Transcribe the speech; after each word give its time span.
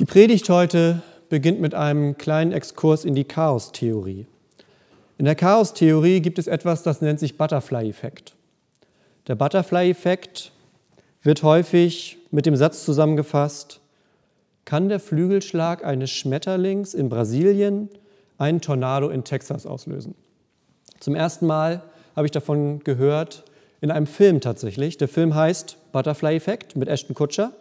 Die 0.00 0.06
Predigt 0.06 0.48
heute 0.48 1.02
beginnt 1.28 1.60
mit 1.60 1.74
einem 1.74 2.16
kleinen 2.16 2.52
Exkurs 2.52 3.04
in 3.04 3.14
die 3.14 3.24
Chaostheorie. 3.24 4.24
In 5.18 5.26
der 5.26 5.34
Chaostheorie 5.34 6.20
gibt 6.20 6.38
es 6.38 6.46
etwas, 6.46 6.82
das 6.82 7.02
nennt 7.02 7.20
sich 7.20 7.36
Butterfly-Effekt. 7.36 8.34
Der 9.28 9.34
Butterfly-Effekt 9.34 10.52
wird 11.22 11.42
häufig 11.42 12.16
mit 12.30 12.46
dem 12.46 12.56
Satz 12.56 12.86
zusammengefasst, 12.86 13.82
kann 14.64 14.88
der 14.88 15.00
Flügelschlag 15.00 15.84
eines 15.84 16.08
Schmetterlings 16.08 16.94
in 16.94 17.10
Brasilien 17.10 17.90
einen 18.38 18.62
Tornado 18.62 19.10
in 19.10 19.24
Texas 19.24 19.66
auslösen? 19.66 20.14
Zum 20.98 21.14
ersten 21.14 21.46
Mal 21.46 21.82
habe 22.16 22.26
ich 22.26 22.32
davon 22.32 22.78
gehört 22.84 23.44
in 23.82 23.90
einem 23.90 24.06
Film 24.06 24.40
tatsächlich. 24.40 24.96
Der 24.96 25.08
Film 25.08 25.34
heißt 25.34 25.76
Butterfly 25.92 26.36
Effect 26.36 26.74
mit 26.74 26.88
Ashton 26.88 27.14
Kutcher. 27.14 27.52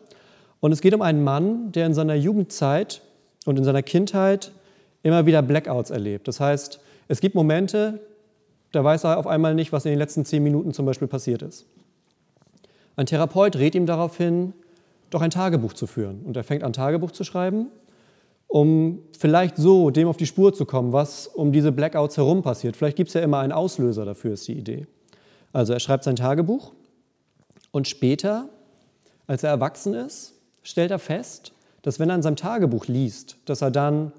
Und 0.59 0.71
es 0.71 0.81
geht 0.81 0.93
um 0.93 1.01
einen 1.01 1.23
Mann, 1.23 1.71
der 1.71 1.85
in 1.85 1.93
seiner 1.93 2.15
Jugendzeit 2.15 3.01
und 3.45 3.57
in 3.57 3.63
seiner 3.63 3.83
Kindheit 3.83 4.51
immer 5.03 5.25
wieder 5.25 5.41
Blackouts 5.41 5.89
erlebt. 5.89 6.27
Das 6.27 6.39
heißt, 6.39 6.79
es 7.07 7.21
gibt 7.21 7.35
Momente, 7.35 8.01
da 8.71 8.83
weiß 8.83 9.05
er 9.05 9.17
auf 9.17 9.27
einmal 9.27 9.55
nicht, 9.55 9.71
was 9.71 9.85
in 9.85 9.91
den 9.91 9.99
letzten 9.99 10.25
zehn 10.25 10.43
Minuten 10.43 10.73
zum 10.73 10.85
Beispiel 10.85 11.07
passiert 11.07 11.41
ist. 11.41 11.65
Ein 12.95 13.05
Therapeut 13.05 13.55
rät 13.55 13.75
ihm 13.75 13.85
darauf 13.85 14.17
hin, 14.17 14.53
doch 15.09 15.21
ein 15.21 15.31
Tagebuch 15.31 15.73
zu 15.73 15.87
führen. 15.87 16.21
Und 16.25 16.35
er 16.35 16.43
fängt 16.43 16.63
an, 16.63 16.73
Tagebuch 16.73 17.11
zu 17.11 17.23
schreiben, 17.23 17.67
um 18.47 18.99
vielleicht 19.17 19.55
so 19.57 19.89
dem 19.89 20.07
auf 20.07 20.17
die 20.17 20.25
Spur 20.25 20.53
zu 20.53 20.65
kommen, 20.65 20.91
was 20.91 21.27
um 21.27 21.51
diese 21.51 21.71
Blackouts 21.71 22.17
herum 22.17 22.41
passiert. 22.41 22.75
Vielleicht 22.75 22.97
gibt 22.97 23.07
es 23.07 23.13
ja 23.13 23.21
immer 23.21 23.39
einen 23.39 23.53
Auslöser 23.53 24.05
dafür, 24.05 24.33
ist 24.33 24.47
die 24.47 24.57
Idee. 24.57 24.85
Also 25.53 25.73
er 25.73 25.79
schreibt 25.79 26.03
sein 26.03 26.15
Tagebuch 26.15 26.73
und 27.71 27.87
später, 27.87 28.49
als 29.27 29.43
er 29.43 29.51
erwachsen 29.51 29.93
ist, 29.93 30.38
stellt 30.63 30.91
er 30.91 30.99
fest, 30.99 31.53
dass 31.81 31.99
wenn 31.99 32.09
er 32.09 32.15
in 32.15 32.21
seinem 32.21 32.35
Tagebuch 32.35 32.87
liest, 32.87 33.37
dass 33.45 33.61
er 33.61 33.71
dann 33.71 34.11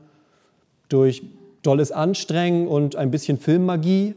durch 0.88 1.22
dolles 1.62 1.92
Anstrengen 1.92 2.66
und 2.66 2.96
ein 2.96 3.10
bisschen 3.10 3.38
Filmmagie 3.38 4.14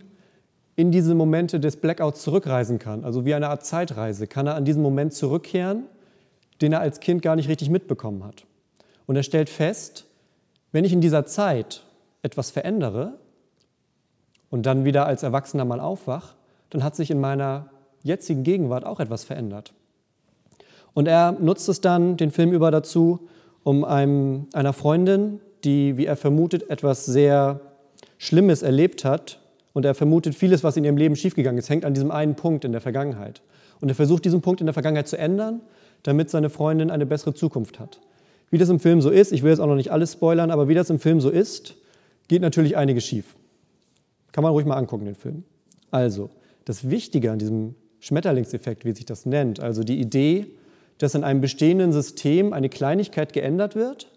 in 0.75 0.91
diese 0.91 1.13
Momente 1.13 1.59
des 1.59 1.77
Blackouts 1.77 2.23
zurückreisen 2.23 2.79
kann. 2.79 3.03
Also 3.03 3.25
wie 3.25 3.33
eine 3.33 3.49
Art 3.49 3.66
Zeitreise 3.66 4.27
kann 4.27 4.47
er 4.47 4.55
an 4.55 4.66
diesen 4.66 4.81
Moment 4.81 5.13
zurückkehren, 5.13 5.83
den 6.61 6.73
er 6.73 6.79
als 6.79 6.99
Kind 6.99 7.21
gar 7.21 7.35
nicht 7.35 7.49
richtig 7.49 7.69
mitbekommen 7.69 8.23
hat. 8.23 8.45
Und 9.05 9.16
er 9.16 9.23
stellt 9.23 9.49
fest, 9.49 10.05
wenn 10.71 10.85
ich 10.85 10.94
in 10.94 11.01
dieser 11.01 11.25
Zeit 11.25 11.83
etwas 12.23 12.49
verändere 12.49 13.13
und 14.49 14.66
dann 14.66 14.85
wieder 14.85 15.05
als 15.05 15.23
Erwachsener 15.23 15.66
mal 15.66 15.79
aufwach, 15.79 16.35
dann 16.69 16.83
hat 16.83 16.95
sich 16.95 17.11
in 17.11 17.19
meiner 17.19 17.69
jetzigen 18.01 18.44
Gegenwart 18.44 18.85
auch 18.85 18.99
etwas 18.99 19.23
verändert. 19.23 19.73
Und 20.94 21.08
er 21.08 21.31
nutzt 21.33 21.69
es 21.69 21.81
dann 21.81 22.17
den 22.17 22.31
Film 22.31 22.52
über 22.52 22.72
dazu, 22.72 23.27
um 23.63 23.83
einem, 23.83 24.47
einer 24.53 24.73
Freundin, 24.73 25.39
die, 25.63 25.97
wie 25.97 26.05
er 26.05 26.16
vermutet, 26.16 26.69
etwas 26.69 27.05
sehr 27.05 27.61
Schlimmes 28.17 28.61
erlebt 28.61 29.05
hat. 29.05 29.39
Und 29.73 29.85
er 29.85 29.95
vermutet, 29.95 30.35
vieles, 30.35 30.63
was 30.63 30.77
in 30.77 30.83
ihrem 30.83 30.97
Leben 30.97 31.16
schiefgegangen 31.16 31.58
ist, 31.58 31.69
hängt 31.69 31.85
an 31.85 31.94
diesem 31.94 32.11
einen 32.11 32.35
Punkt 32.35 32.66
in 32.66 32.72
der 32.72 32.81
Vergangenheit. 32.81 33.41
Und 33.81 33.89
er 33.89 33.95
versucht, 33.95 34.25
diesen 34.25 34.41
Punkt 34.41 34.61
in 34.61 34.67
der 34.67 34.73
Vergangenheit 34.73 35.08
zu 35.08 35.17
ändern, 35.17 35.61
damit 36.03 36.30
seine 36.30 36.50
Freundin 36.50 36.91
eine 36.91 37.05
bessere 37.05 37.33
Zukunft 37.33 37.80
hat. 37.80 38.00
Wie 38.52 38.57
das 38.57 38.69
im 38.69 38.80
Film 38.80 39.02
so 39.02 39.09
ist, 39.09 39.31
ich 39.31 39.41
will 39.41 39.50
jetzt 39.50 39.59
auch 39.59 39.67
noch 39.67 39.75
nicht 39.75 39.91
alles 39.91 40.13
spoilern, 40.13 40.52
aber 40.52 40.67
wie 40.67 40.75
das 40.75 40.89
im 40.89 41.00
Film 41.00 41.19
so 41.22 41.30
ist, 41.30 41.75
geht 42.28 42.41
natürlich 42.41 42.78
einiges 42.78 43.03
schief. 43.03 43.35
Kann 44.31 44.44
man 44.44 44.52
ruhig 44.52 44.66
mal 44.66 44.75
angucken, 44.75 45.05
den 45.05 45.16
Film. 45.16 45.44
Also, 45.89 46.30
das 46.66 46.89
Wichtige 46.89 47.31
an 47.31 47.39
diesem 47.39 47.75
Schmetterlingseffekt, 48.00 48.85
wie 48.85 48.91
sich 48.91 49.05
das 49.05 49.25
nennt, 49.25 49.59
also 49.59 49.83
die 49.83 50.00
Idee, 50.00 50.47
dass 51.03 51.15
in 51.15 51.25
einem 51.25 51.41
bestehenden 51.41 51.91
System 51.91 52.53
eine 52.53 52.69
Kleinigkeit 52.69 53.33
geändert 53.33 53.75
wird, 53.75 54.07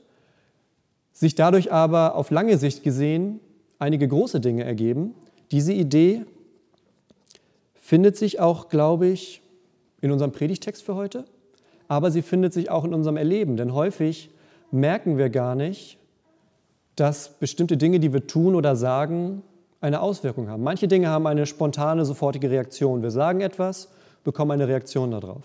sich 1.12 1.34
dadurch 1.34 1.72
aber 1.72 2.14
auf 2.14 2.30
lange 2.30 2.58
Sicht 2.58 2.84
gesehen 2.84 3.40
einige 3.80 4.06
große 4.06 4.38
Dinge 4.38 4.62
ergeben. 4.62 5.12
Diese 5.50 5.72
Idee 5.72 6.24
findet 7.74 8.16
sich 8.16 8.38
auch, 8.38 8.68
glaube 8.68 9.08
ich, 9.08 9.42
in 10.00 10.12
unserem 10.12 10.30
Predigtext 10.30 10.84
für 10.84 10.94
heute, 10.94 11.24
aber 11.88 12.12
sie 12.12 12.22
findet 12.22 12.52
sich 12.52 12.70
auch 12.70 12.84
in 12.84 12.94
unserem 12.94 13.16
Erleben, 13.16 13.56
denn 13.56 13.74
häufig 13.74 14.30
merken 14.70 15.18
wir 15.18 15.28
gar 15.28 15.56
nicht, 15.56 15.98
dass 16.94 17.30
bestimmte 17.30 17.76
Dinge, 17.76 17.98
die 17.98 18.12
wir 18.12 18.28
tun 18.28 18.54
oder 18.54 18.76
sagen, 18.76 19.42
eine 19.80 20.00
Auswirkung 20.00 20.48
haben. 20.48 20.62
Manche 20.62 20.86
Dinge 20.86 21.08
haben 21.08 21.26
eine 21.26 21.46
spontane, 21.46 22.04
sofortige 22.04 22.48
Reaktion. 22.48 23.02
Wir 23.02 23.10
sagen 23.10 23.40
etwas, 23.40 23.88
bekommen 24.22 24.52
eine 24.52 24.68
Reaktion 24.68 25.10
darauf. 25.10 25.42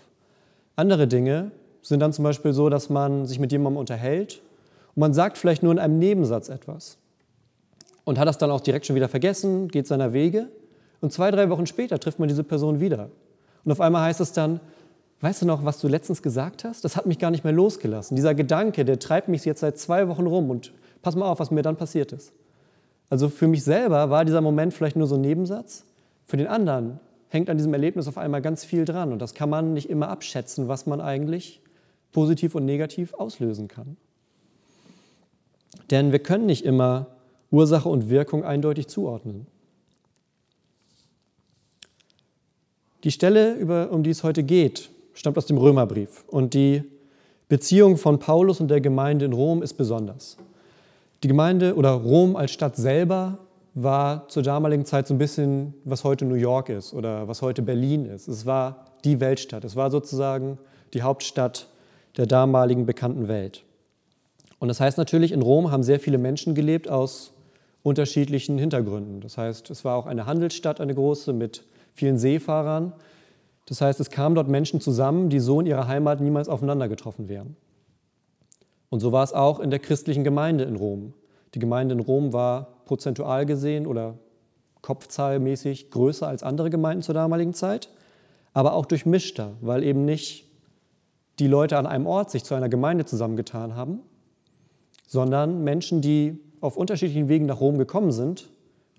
Andere 0.76 1.06
Dinge 1.06 1.50
sind 1.82 2.00
dann 2.00 2.12
zum 2.12 2.24
Beispiel 2.24 2.52
so, 2.52 2.68
dass 2.68 2.88
man 2.88 3.26
sich 3.26 3.38
mit 3.38 3.52
jemandem 3.52 3.78
unterhält 3.78 4.40
und 4.94 5.00
man 5.00 5.12
sagt 5.14 5.38
vielleicht 5.38 5.62
nur 5.62 5.72
in 5.72 5.78
einem 5.78 5.98
Nebensatz 5.98 6.48
etwas 6.48 6.98
und 8.04 8.18
hat 8.18 8.28
das 8.28 8.38
dann 8.38 8.50
auch 8.50 8.60
direkt 8.60 8.86
schon 8.86 8.96
wieder 8.96 9.08
vergessen, 9.08 9.68
geht 9.68 9.86
seiner 9.86 10.12
Wege 10.12 10.48
und 11.00 11.12
zwei, 11.12 11.30
drei 11.30 11.50
Wochen 11.50 11.66
später 11.66 11.98
trifft 11.98 12.18
man 12.18 12.28
diese 12.28 12.44
Person 12.44 12.80
wieder. 12.80 13.10
Und 13.64 13.72
auf 13.72 13.80
einmal 13.80 14.02
heißt 14.02 14.20
es 14.20 14.32
dann, 14.32 14.60
weißt 15.20 15.42
du 15.42 15.46
noch, 15.46 15.64
was 15.64 15.80
du 15.80 15.88
letztens 15.88 16.22
gesagt 16.22 16.64
hast? 16.64 16.84
Das 16.84 16.96
hat 16.96 17.06
mich 17.06 17.18
gar 17.18 17.30
nicht 17.30 17.44
mehr 17.44 17.52
losgelassen. 17.52 18.16
Dieser 18.16 18.34
Gedanke, 18.34 18.84
der 18.84 18.98
treibt 18.98 19.28
mich 19.28 19.44
jetzt 19.44 19.60
seit 19.60 19.78
zwei 19.78 20.08
Wochen 20.08 20.26
rum 20.26 20.50
und 20.50 20.72
pass 21.02 21.16
mal 21.16 21.26
auf, 21.26 21.40
was 21.40 21.50
mir 21.50 21.62
dann 21.62 21.76
passiert 21.76 22.12
ist. 22.12 22.32
Also 23.10 23.28
für 23.28 23.46
mich 23.46 23.62
selber 23.62 24.10
war 24.10 24.24
dieser 24.24 24.40
Moment 24.40 24.72
vielleicht 24.72 24.96
nur 24.96 25.06
so 25.06 25.16
ein 25.16 25.20
Nebensatz. 25.20 25.84
Für 26.24 26.36
den 26.36 26.46
anderen 26.46 26.98
hängt 27.32 27.48
an 27.48 27.56
diesem 27.56 27.72
Erlebnis 27.72 28.08
auf 28.08 28.18
einmal 28.18 28.42
ganz 28.42 28.64
viel 28.64 28.84
dran. 28.84 29.12
Und 29.12 29.18
das 29.20 29.32
kann 29.32 29.48
man 29.48 29.72
nicht 29.72 29.88
immer 29.88 30.08
abschätzen, 30.08 30.68
was 30.68 30.86
man 30.86 31.00
eigentlich 31.00 31.62
positiv 32.12 32.54
und 32.54 32.66
negativ 32.66 33.14
auslösen 33.14 33.68
kann. 33.68 33.96
Denn 35.90 36.12
wir 36.12 36.18
können 36.18 36.44
nicht 36.44 36.64
immer 36.64 37.06
Ursache 37.50 37.88
und 37.88 38.10
Wirkung 38.10 38.44
eindeutig 38.44 38.88
zuordnen. 38.88 39.46
Die 43.04 43.10
Stelle, 43.10 43.88
um 43.88 44.02
die 44.02 44.10
es 44.10 44.22
heute 44.22 44.42
geht, 44.42 44.90
stammt 45.14 45.38
aus 45.38 45.46
dem 45.46 45.56
Römerbrief. 45.56 46.24
Und 46.28 46.54
die 46.54 46.82
Beziehung 47.48 47.96
von 47.96 48.18
Paulus 48.18 48.60
und 48.60 48.68
der 48.68 48.80
Gemeinde 48.80 49.24
in 49.24 49.32
Rom 49.32 49.62
ist 49.62 49.74
besonders. 49.74 50.36
Die 51.22 51.28
Gemeinde 51.28 51.76
oder 51.76 51.90
Rom 51.90 52.36
als 52.36 52.52
Stadt 52.52 52.76
selber 52.76 53.38
war 53.74 54.28
zur 54.28 54.42
damaligen 54.42 54.84
Zeit 54.84 55.06
so 55.06 55.14
ein 55.14 55.18
bisschen, 55.18 55.74
was 55.84 56.04
heute 56.04 56.24
New 56.24 56.34
York 56.34 56.68
ist 56.68 56.92
oder 56.92 57.28
was 57.28 57.42
heute 57.42 57.62
Berlin 57.62 58.04
ist. 58.04 58.28
Es 58.28 58.44
war 58.44 58.86
die 59.04 59.20
Weltstadt. 59.20 59.64
Es 59.64 59.76
war 59.76 59.90
sozusagen 59.90 60.58
die 60.92 61.02
Hauptstadt 61.02 61.68
der 62.16 62.26
damaligen 62.26 62.84
bekannten 62.84 63.28
Welt. 63.28 63.64
Und 64.58 64.68
das 64.68 64.80
heißt 64.80 64.98
natürlich, 64.98 65.32
in 65.32 65.42
Rom 65.42 65.70
haben 65.70 65.82
sehr 65.82 65.98
viele 65.98 66.18
Menschen 66.18 66.54
gelebt 66.54 66.88
aus 66.88 67.32
unterschiedlichen 67.82 68.58
Hintergründen. 68.58 69.20
Das 69.20 69.38
heißt, 69.38 69.70
es 69.70 69.84
war 69.84 69.96
auch 69.96 70.06
eine 70.06 70.26
Handelsstadt, 70.26 70.80
eine 70.80 70.94
große, 70.94 71.32
mit 71.32 71.64
vielen 71.94 72.18
Seefahrern. 72.18 72.92
Das 73.66 73.80
heißt, 73.80 73.98
es 74.00 74.10
kamen 74.10 74.34
dort 74.34 74.48
Menschen 74.48 74.80
zusammen, 74.80 75.30
die 75.30 75.40
so 75.40 75.60
in 75.60 75.66
ihrer 75.66 75.88
Heimat 75.88 76.20
niemals 76.20 76.48
aufeinander 76.48 76.88
getroffen 76.88 77.28
wären. 77.28 77.56
Und 78.90 79.00
so 79.00 79.10
war 79.10 79.24
es 79.24 79.32
auch 79.32 79.58
in 79.58 79.70
der 79.70 79.78
christlichen 79.78 80.22
Gemeinde 80.22 80.64
in 80.64 80.76
Rom. 80.76 81.14
Die 81.54 81.58
Gemeinde 81.58 81.94
in 81.94 82.00
Rom 82.00 82.32
war 82.32 82.68
prozentual 82.84 83.46
gesehen 83.46 83.86
oder 83.86 84.14
kopfzahlmäßig 84.80 85.90
größer 85.90 86.26
als 86.26 86.42
andere 86.42 86.70
Gemeinden 86.70 87.02
zur 87.02 87.14
damaligen 87.14 87.54
Zeit, 87.54 87.88
aber 88.52 88.74
auch 88.74 88.86
durchmischter, 88.86 89.52
weil 89.60 89.82
eben 89.82 90.04
nicht 90.04 90.46
die 91.38 91.46
Leute 91.46 91.78
an 91.78 91.86
einem 91.86 92.06
Ort 92.06 92.30
sich 92.30 92.44
zu 92.44 92.54
einer 92.54 92.68
Gemeinde 92.68 93.04
zusammengetan 93.04 93.74
haben, 93.74 94.00
sondern 95.06 95.64
Menschen, 95.64 96.00
die 96.00 96.38
auf 96.60 96.76
unterschiedlichen 96.76 97.28
Wegen 97.28 97.46
nach 97.46 97.60
Rom 97.60 97.78
gekommen 97.78 98.12
sind, 98.12 98.48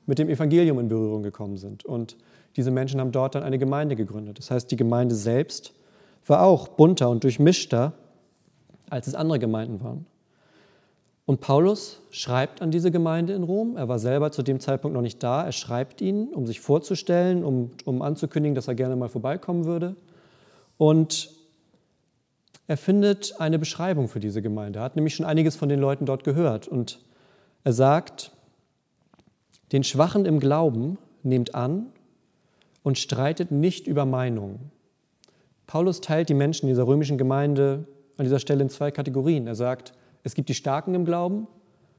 mit 0.06 0.20
dem 0.20 0.30
Evangelium 0.30 0.80
in 0.80 0.90
Berührung 0.90 1.24
gekommen 1.24 1.58
sind. 1.58 1.86
Und 1.86 2.18
diese 2.56 2.72
Menschen 2.72 3.00
haben 3.00 3.12
dort 3.12 3.36
dann 3.36 3.44
eine 3.44 3.58
Gemeinde 3.58 3.96
gegründet. 3.96 4.38
Das 4.38 4.52
heißt, 4.52 4.70
die 4.70 4.76
Gemeinde 4.76 5.16
selbst 5.16 5.74
war 6.26 6.44
auch 6.44 6.68
bunter 6.68 7.10
und 7.10 7.24
durchmischter 7.24 7.94
als 8.90 9.08
es 9.08 9.16
andere 9.16 9.40
Gemeinden 9.40 9.84
waren. 9.84 10.06
Und 11.26 11.40
Paulus 11.40 12.02
schreibt 12.12 12.62
an 12.62 12.70
diese 12.70 12.92
Gemeinde 12.92 13.34
in 13.34 13.44
Rom. 13.44 13.78
Er 13.78 13.88
war 13.88 13.98
selber 13.98 14.32
zu 14.32 14.44
dem 14.44 14.60
Zeitpunkt 14.60 14.94
noch 14.94 15.02
nicht 15.02 15.24
da. 15.24 15.44
Er 15.44 15.54
schreibt 15.54 16.02
ihnen, 16.02 16.34
um 16.34 16.46
sich 16.46 16.60
vorzustellen, 16.60 17.46
um, 17.46 17.72
um 17.86 18.02
anzukündigen, 18.02 18.56
dass 18.56 18.68
er 18.68 18.76
gerne 18.76 18.96
mal 18.96 19.08
vorbeikommen 19.08 19.64
würde. 19.64 19.96
Und 20.78 21.30
er 22.68 22.78
findet 22.78 23.40
eine 23.40 23.58
Beschreibung 23.58 24.10
für 24.10 24.20
diese 24.20 24.42
Gemeinde. 24.42 24.80
Er 24.80 24.86
hat 24.86 24.96
nämlich 24.96 25.16
schon 25.16 25.26
einiges 25.26 25.56
von 25.56 25.70
den 25.70 25.80
Leuten 25.80 26.06
dort 26.06 26.26
gehört. 26.26 26.68
Und 26.68 27.00
er 27.64 27.74
sagt, 27.74 28.32
den 29.72 29.84
Schwachen 29.84 30.26
im 30.26 30.40
Glauben 30.40 30.98
nehmt 31.24 31.56
an 31.56 31.88
und 32.84 32.98
streitet 32.98 33.52
nicht 33.52 33.88
über 33.88 34.06
Meinungen. 34.06 34.72
Paulus 35.68 36.02
teilt 36.02 36.28
die 36.28 36.34
Menschen 36.34 36.68
dieser 36.68 36.86
römischen 36.86 37.18
Gemeinde 37.18 37.88
an 38.18 38.26
dieser 38.26 38.40
Stelle 38.40 38.62
in 38.62 38.70
zwei 38.70 38.92
Kategorien. 38.92 39.48
Er 39.48 39.56
sagt, 39.56 39.94
es 40.24 40.36
gibt 40.36 40.50
die 40.50 40.54
Starken 40.54 40.96
im 40.96 41.06
Glauben 41.06 41.48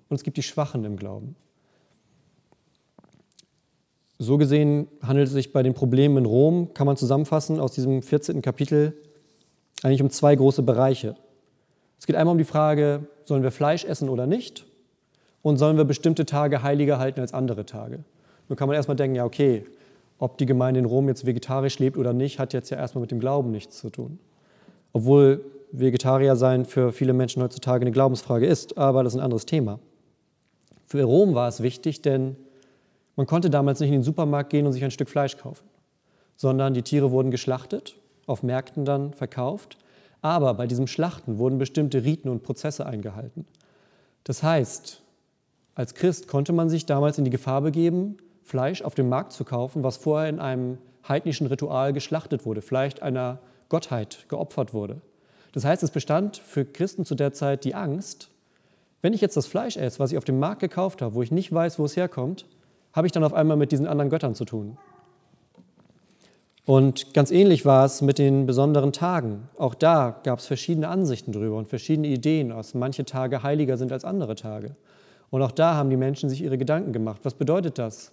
und 0.08 0.16
es 0.16 0.22
gibt 0.22 0.36
die 0.36 0.42
Schwachen 0.42 0.84
im 0.84 0.96
Glauben. 0.96 1.36
So 4.18 4.38
gesehen 4.38 4.88
handelt 5.02 5.26
es 5.26 5.34
sich 5.34 5.52
bei 5.52 5.62
den 5.62 5.74
Problemen 5.74 6.18
in 6.18 6.24
Rom, 6.24 6.72
kann 6.72 6.86
man 6.86 6.96
zusammenfassen, 6.96 7.60
aus 7.60 7.72
diesem 7.72 8.02
14. 8.02 8.42
Kapitel 8.42 8.96
eigentlich 9.82 10.02
um 10.02 10.10
zwei 10.10 10.34
große 10.34 10.62
Bereiche. 10.62 11.16
Es 11.98 12.06
geht 12.06 12.16
einmal 12.16 12.32
um 12.32 12.38
die 12.38 12.44
Frage, 12.44 13.06
sollen 13.24 13.42
wir 13.42 13.50
Fleisch 13.50 13.84
essen 13.84 14.08
oder 14.08 14.26
nicht? 14.26 14.66
Und 15.42 15.58
sollen 15.58 15.76
wir 15.76 15.84
bestimmte 15.84 16.24
Tage 16.24 16.62
heiliger 16.62 16.98
halten 16.98 17.20
als 17.20 17.34
andere 17.34 17.66
Tage? 17.66 18.04
Nun 18.48 18.56
kann 18.56 18.68
man 18.68 18.76
erstmal 18.76 18.96
denken, 18.96 19.16
ja, 19.16 19.24
okay, 19.24 19.66
ob 20.18 20.38
die 20.38 20.46
Gemeinde 20.46 20.80
in 20.80 20.86
Rom 20.86 21.08
jetzt 21.08 21.26
vegetarisch 21.26 21.78
lebt 21.78 21.98
oder 21.98 22.12
nicht, 22.12 22.38
hat 22.38 22.52
jetzt 22.52 22.70
ja 22.70 22.78
erstmal 22.78 23.02
mit 23.02 23.10
dem 23.10 23.20
Glauben 23.20 23.50
nichts 23.50 23.78
zu 23.78 23.90
tun. 23.90 24.18
Obwohl 24.92 25.44
Vegetarier 25.76 26.36
sein 26.36 26.64
für 26.64 26.92
viele 26.92 27.12
Menschen 27.12 27.42
heutzutage 27.42 27.82
eine 27.82 27.90
Glaubensfrage 27.90 28.46
ist, 28.46 28.78
aber 28.78 29.02
das 29.02 29.14
ist 29.14 29.18
ein 29.18 29.24
anderes 29.24 29.44
Thema. 29.44 29.80
Für 30.86 31.02
Rom 31.02 31.34
war 31.34 31.48
es 31.48 31.62
wichtig, 31.62 32.00
denn 32.02 32.36
man 33.16 33.26
konnte 33.26 33.50
damals 33.50 33.80
nicht 33.80 33.88
in 33.88 33.96
den 33.96 34.02
Supermarkt 34.02 34.50
gehen 34.50 34.66
und 34.66 34.72
sich 34.72 34.84
ein 34.84 34.92
Stück 34.92 35.08
Fleisch 35.08 35.36
kaufen, 35.36 35.64
sondern 36.36 36.74
die 36.74 36.82
Tiere 36.82 37.10
wurden 37.10 37.30
geschlachtet, 37.30 37.96
auf 38.26 38.42
Märkten 38.42 38.84
dann 38.84 39.12
verkauft, 39.12 39.76
aber 40.22 40.54
bei 40.54 40.66
diesem 40.66 40.86
Schlachten 40.86 41.38
wurden 41.38 41.58
bestimmte 41.58 42.04
Riten 42.04 42.28
und 42.28 42.44
Prozesse 42.44 42.86
eingehalten. 42.86 43.44
Das 44.22 44.42
heißt, 44.42 45.02
als 45.74 45.94
Christ 45.94 46.28
konnte 46.28 46.52
man 46.52 46.70
sich 46.70 46.86
damals 46.86 47.18
in 47.18 47.24
die 47.24 47.30
Gefahr 47.30 47.62
begeben, 47.62 48.16
Fleisch 48.42 48.82
auf 48.82 48.94
dem 48.94 49.08
Markt 49.08 49.32
zu 49.32 49.44
kaufen, 49.44 49.82
was 49.82 49.96
vorher 49.96 50.28
in 50.28 50.38
einem 50.38 50.78
heidnischen 51.08 51.46
Ritual 51.48 51.92
geschlachtet 51.92 52.46
wurde, 52.46 52.62
vielleicht 52.62 53.02
einer 53.02 53.40
Gottheit 53.68 54.26
geopfert 54.28 54.72
wurde. 54.72 55.00
Das 55.54 55.64
heißt, 55.64 55.84
es 55.84 55.92
bestand 55.92 56.36
für 56.36 56.64
Christen 56.64 57.04
zu 57.04 57.14
der 57.14 57.32
Zeit 57.32 57.64
die 57.64 57.76
Angst, 57.76 58.28
wenn 59.02 59.12
ich 59.12 59.20
jetzt 59.20 59.36
das 59.36 59.46
Fleisch 59.46 59.76
esse, 59.76 60.00
was 60.00 60.10
ich 60.10 60.18
auf 60.18 60.24
dem 60.24 60.40
Markt 60.40 60.60
gekauft 60.60 61.00
habe, 61.00 61.14
wo 61.14 61.22
ich 61.22 61.30
nicht 61.30 61.52
weiß, 61.52 61.78
wo 61.78 61.84
es 61.84 61.96
herkommt, 61.96 62.44
habe 62.92 63.06
ich 63.06 63.12
dann 63.12 63.22
auf 63.22 63.32
einmal 63.32 63.56
mit 63.56 63.70
diesen 63.70 63.86
anderen 63.86 64.10
Göttern 64.10 64.34
zu 64.34 64.44
tun. 64.44 64.76
Und 66.66 67.14
ganz 67.14 67.30
ähnlich 67.30 67.64
war 67.64 67.84
es 67.84 68.02
mit 68.02 68.18
den 68.18 68.46
besonderen 68.46 68.92
Tagen. 68.92 69.48
Auch 69.56 69.76
da 69.76 70.18
gab 70.24 70.40
es 70.40 70.46
verschiedene 70.46 70.88
Ansichten 70.88 71.30
drüber 71.30 71.56
und 71.56 71.68
verschiedene 71.68 72.08
Ideen, 72.08 72.48
dass 72.48 72.74
manche 72.74 73.04
Tage 73.04 73.44
heiliger 73.44 73.76
sind 73.76 73.92
als 73.92 74.04
andere 74.04 74.34
Tage. 74.34 74.74
Und 75.30 75.40
auch 75.40 75.52
da 75.52 75.74
haben 75.74 75.88
die 75.88 75.96
Menschen 75.96 76.28
sich 76.28 76.42
ihre 76.42 76.58
Gedanken 76.58 76.92
gemacht. 76.92 77.20
Was 77.22 77.34
bedeutet 77.34 77.78
das? 77.78 78.10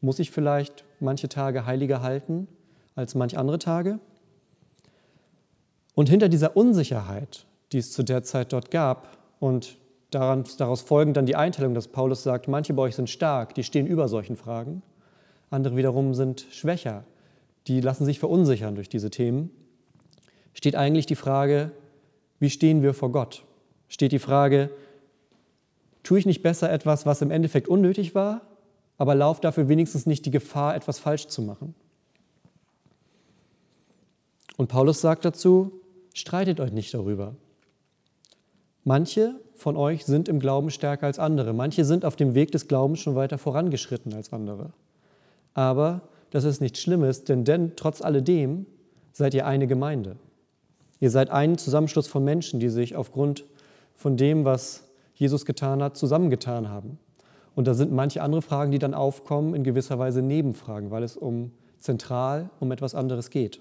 Muss 0.00 0.20
ich 0.20 0.30
vielleicht 0.30 0.84
manche 1.00 1.28
Tage 1.28 1.66
heiliger 1.66 2.02
halten 2.02 2.46
als 2.94 3.16
manche 3.16 3.36
andere 3.36 3.58
Tage? 3.58 3.98
Und 5.94 6.08
hinter 6.08 6.28
dieser 6.28 6.56
Unsicherheit, 6.56 7.46
die 7.72 7.78
es 7.78 7.92
zu 7.92 8.02
der 8.02 8.22
Zeit 8.22 8.52
dort 8.52 8.70
gab, 8.70 9.18
und 9.40 9.76
daran, 10.10 10.44
daraus 10.58 10.80
folgend 10.80 11.16
dann 11.16 11.26
die 11.26 11.36
Einteilung, 11.36 11.74
dass 11.74 11.88
Paulus 11.88 12.22
sagt, 12.22 12.48
manche 12.48 12.72
bei 12.72 12.82
euch 12.82 12.94
sind 12.94 13.10
stark, 13.10 13.54
die 13.54 13.64
stehen 13.64 13.86
über 13.86 14.08
solchen 14.08 14.36
Fragen, 14.36 14.82
andere 15.50 15.76
wiederum 15.76 16.14
sind 16.14 16.46
schwächer, 16.50 17.04
die 17.66 17.80
lassen 17.80 18.04
sich 18.04 18.18
verunsichern 18.18 18.74
durch 18.74 18.88
diese 18.88 19.10
Themen, 19.10 19.50
steht 20.54 20.76
eigentlich 20.76 21.06
die 21.06 21.14
Frage, 21.14 21.72
wie 22.38 22.50
stehen 22.50 22.82
wir 22.82 22.94
vor 22.94 23.12
Gott? 23.12 23.44
Steht 23.88 24.12
die 24.12 24.18
Frage, 24.18 24.70
tue 26.02 26.18
ich 26.18 26.26
nicht 26.26 26.42
besser 26.42 26.72
etwas, 26.72 27.06
was 27.06 27.22
im 27.22 27.30
Endeffekt 27.30 27.68
unnötig 27.68 28.14
war, 28.14 28.42
aber 28.98 29.14
laufe 29.14 29.40
dafür 29.40 29.68
wenigstens 29.68 30.06
nicht 30.06 30.24
die 30.26 30.30
Gefahr, 30.30 30.74
etwas 30.74 30.98
falsch 30.98 31.26
zu 31.26 31.42
machen. 31.42 31.74
Und 34.56 34.68
Paulus 34.68 35.00
sagt 35.00 35.24
dazu, 35.24 35.80
streitet 36.14 36.60
euch 36.60 36.72
nicht 36.72 36.94
darüber. 36.94 37.34
Manche 38.84 39.34
von 39.54 39.76
euch 39.76 40.06
sind 40.06 40.28
im 40.28 40.40
Glauben 40.40 40.70
stärker 40.70 41.06
als 41.06 41.18
andere. 41.18 41.52
Manche 41.52 41.84
sind 41.84 42.04
auf 42.04 42.16
dem 42.16 42.34
Weg 42.34 42.52
des 42.52 42.68
Glaubens 42.68 43.00
schon 43.00 43.14
weiter 43.14 43.36
vorangeschritten 43.36 44.14
als 44.14 44.32
andere. 44.32 44.72
Aber 45.52 46.02
das 46.30 46.44
ist 46.44 46.60
nichts 46.60 46.80
Schlimmes, 46.80 47.24
denn, 47.24 47.44
denn 47.44 47.72
trotz 47.76 48.00
alledem 48.00 48.66
seid 49.12 49.34
ihr 49.34 49.46
eine 49.46 49.66
Gemeinde. 49.66 50.16
Ihr 51.00 51.10
seid 51.10 51.30
ein 51.30 51.58
Zusammenschluss 51.58 52.06
von 52.06 52.24
Menschen, 52.24 52.60
die 52.60 52.68
sich 52.68 52.96
aufgrund 52.96 53.44
von 53.94 54.16
dem, 54.16 54.44
was 54.44 54.88
Jesus 55.14 55.44
getan 55.44 55.82
hat, 55.82 55.96
zusammengetan 55.96 56.68
haben. 56.68 56.98
Und 57.54 57.66
da 57.66 57.74
sind 57.74 57.92
manche 57.92 58.22
andere 58.22 58.42
Fragen, 58.42 58.72
die 58.72 58.78
dann 58.78 58.94
aufkommen, 58.94 59.54
in 59.54 59.62
gewisser 59.62 59.98
Weise 59.98 60.22
Nebenfragen, 60.22 60.90
weil 60.90 61.04
es 61.04 61.16
um 61.16 61.52
zentral 61.78 62.50
um 62.58 62.72
etwas 62.72 62.94
anderes 62.94 63.30
geht. 63.30 63.60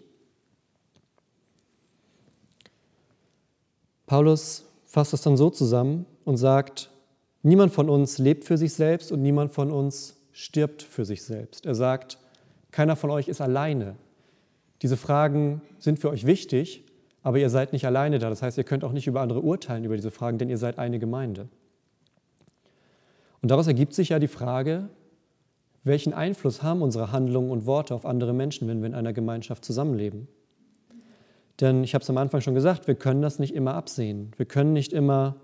Paulus 4.13 4.63
fasst 4.85 5.11
das 5.11 5.23
dann 5.23 5.37
so 5.37 5.49
zusammen 5.49 6.05
und 6.23 6.37
sagt, 6.37 6.91
niemand 7.41 7.73
von 7.73 7.89
uns 7.89 8.19
lebt 8.19 8.43
für 8.43 8.59
sich 8.59 8.73
selbst 8.73 9.11
und 9.11 9.23
niemand 9.23 9.51
von 9.51 9.71
uns 9.71 10.21
stirbt 10.31 10.83
für 10.83 11.03
sich 11.03 11.23
selbst. 11.23 11.65
Er 11.65 11.73
sagt, 11.73 12.19
keiner 12.69 12.95
von 12.95 13.09
euch 13.09 13.27
ist 13.27 13.41
alleine. 13.41 13.95
Diese 14.83 14.97
Fragen 14.97 15.63
sind 15.79 15.97
für 15.97 16.11
euch 16.11 16.27
wichtig, 16.27 16.83
aber 17.23 17.39
ihr 17.39 17.49
seid 17.49 17.73
nicht 17.73 17.87
alleine 17.87 18.19
da. 18.19 18.29
Das 18.29 18.43
heißt, 18.43 18.55
ihr 18.55 18.63
könnt 18.63 18.83
auch 18.83 18.91
nicht 18.91 19.07
über 19.07 19.19
andere 19.19 19.41
urteilen 19.41 19.83
über 19.83 19.95
diese 19.95 20.11
Fragen, 20.11 20.37
denn 20.37 20.51
ihr 20.51 20.59
seid 20.59 20.77
eine 20.77 20.99
Gemeinde. 20.99 21.49
Und 23.41 23.49
daraus 23.49 23.65
ergibt 23.65 23.95
sich 23.95 24.09
ja 24.09 24.19
die 24.19 24.27
Frage, 24.27 24.89
welchen 25.83 26.13
Einfluss 26.13 26.61
haben 26.61 26.83
unsere 26.83 27.11
Handlungen 27.11 27.49
und 27.49 27.65
Worte 27.65 27.95
auf 27.95 28.05
andere 28.05 28.33
Menschen, 28.33 28.67
wenn 28.67 28.79
wir 28.81 28.89
in 28.89 28.93
einer 28.93 29.11
Gemeinschaft 29.11 29.65
zusammenleben? 29.65 30.27
Denn 31.63 31.85
ich 31.85 31.93
habe 31.93 32.01
es 32.01 32.09
am 32.09 32.17
Anfang 32.17 32.41
schon 32.41 32.55
gesagt, 32.55 32.87
wir 32.87 32.95
können 32.95 33.21
das 33.21 33.39
nicht 33.39 33.55
immer 33.55 33.73
absehen. 33.73 34.33
Wir 34.35 34.45
können 34.45 34.73
nicht 34.73 34.91
immer 34.91 35.37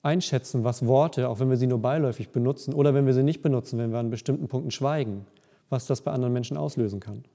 einschätzen, 0.00 0.64
was 0.64 0.86
Worte, 0.86 1.28
auch 1.28 1.38
wenn 1.38 1.50
wir 1.50 1.58
sie 1.58 1.66
nur 1.66 1.82
beiläufig 1.82 2.30
benutzen 2.30 2.72
oder 2.72 2.94
wenn 2.94 3.04
wir 3.04 3.12
sie 3.12 3.22
nicht 3.22 3.42
benutzen, 3.42 3.78
wenn 3.78 3.92
wir 3.92 3.98
an 3.98 4.08
bestimmten 4.08 4.48
Punkten 4.48 4.70
schweigen, 4.70 5.26
was 5.68 5.84
das 5.84 6.00
bei 6.00 6.12
anderen 6.12 6.32
Menschen 6.32 6.56
auslösen 6.56 6.98
kann. 6.98 7.26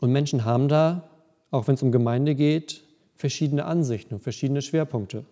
Und 0.00 0.10
Menschen 0.10 0.46
haben 0.46 0.68
da, 0.68 1.10
auch 1.50 1.68
wenn 1.68 1.74
es 1.74 1.82
um 1.82 1.92
Gemeinde 1.92 2.34
geht, 2.34 2.82
verschiedene 3.14 3.66
Ansichten 3.66 4.14
und 4.14 4.20
verschiedene 4.20 4.62
Schwerpunkte. 4.62 5.26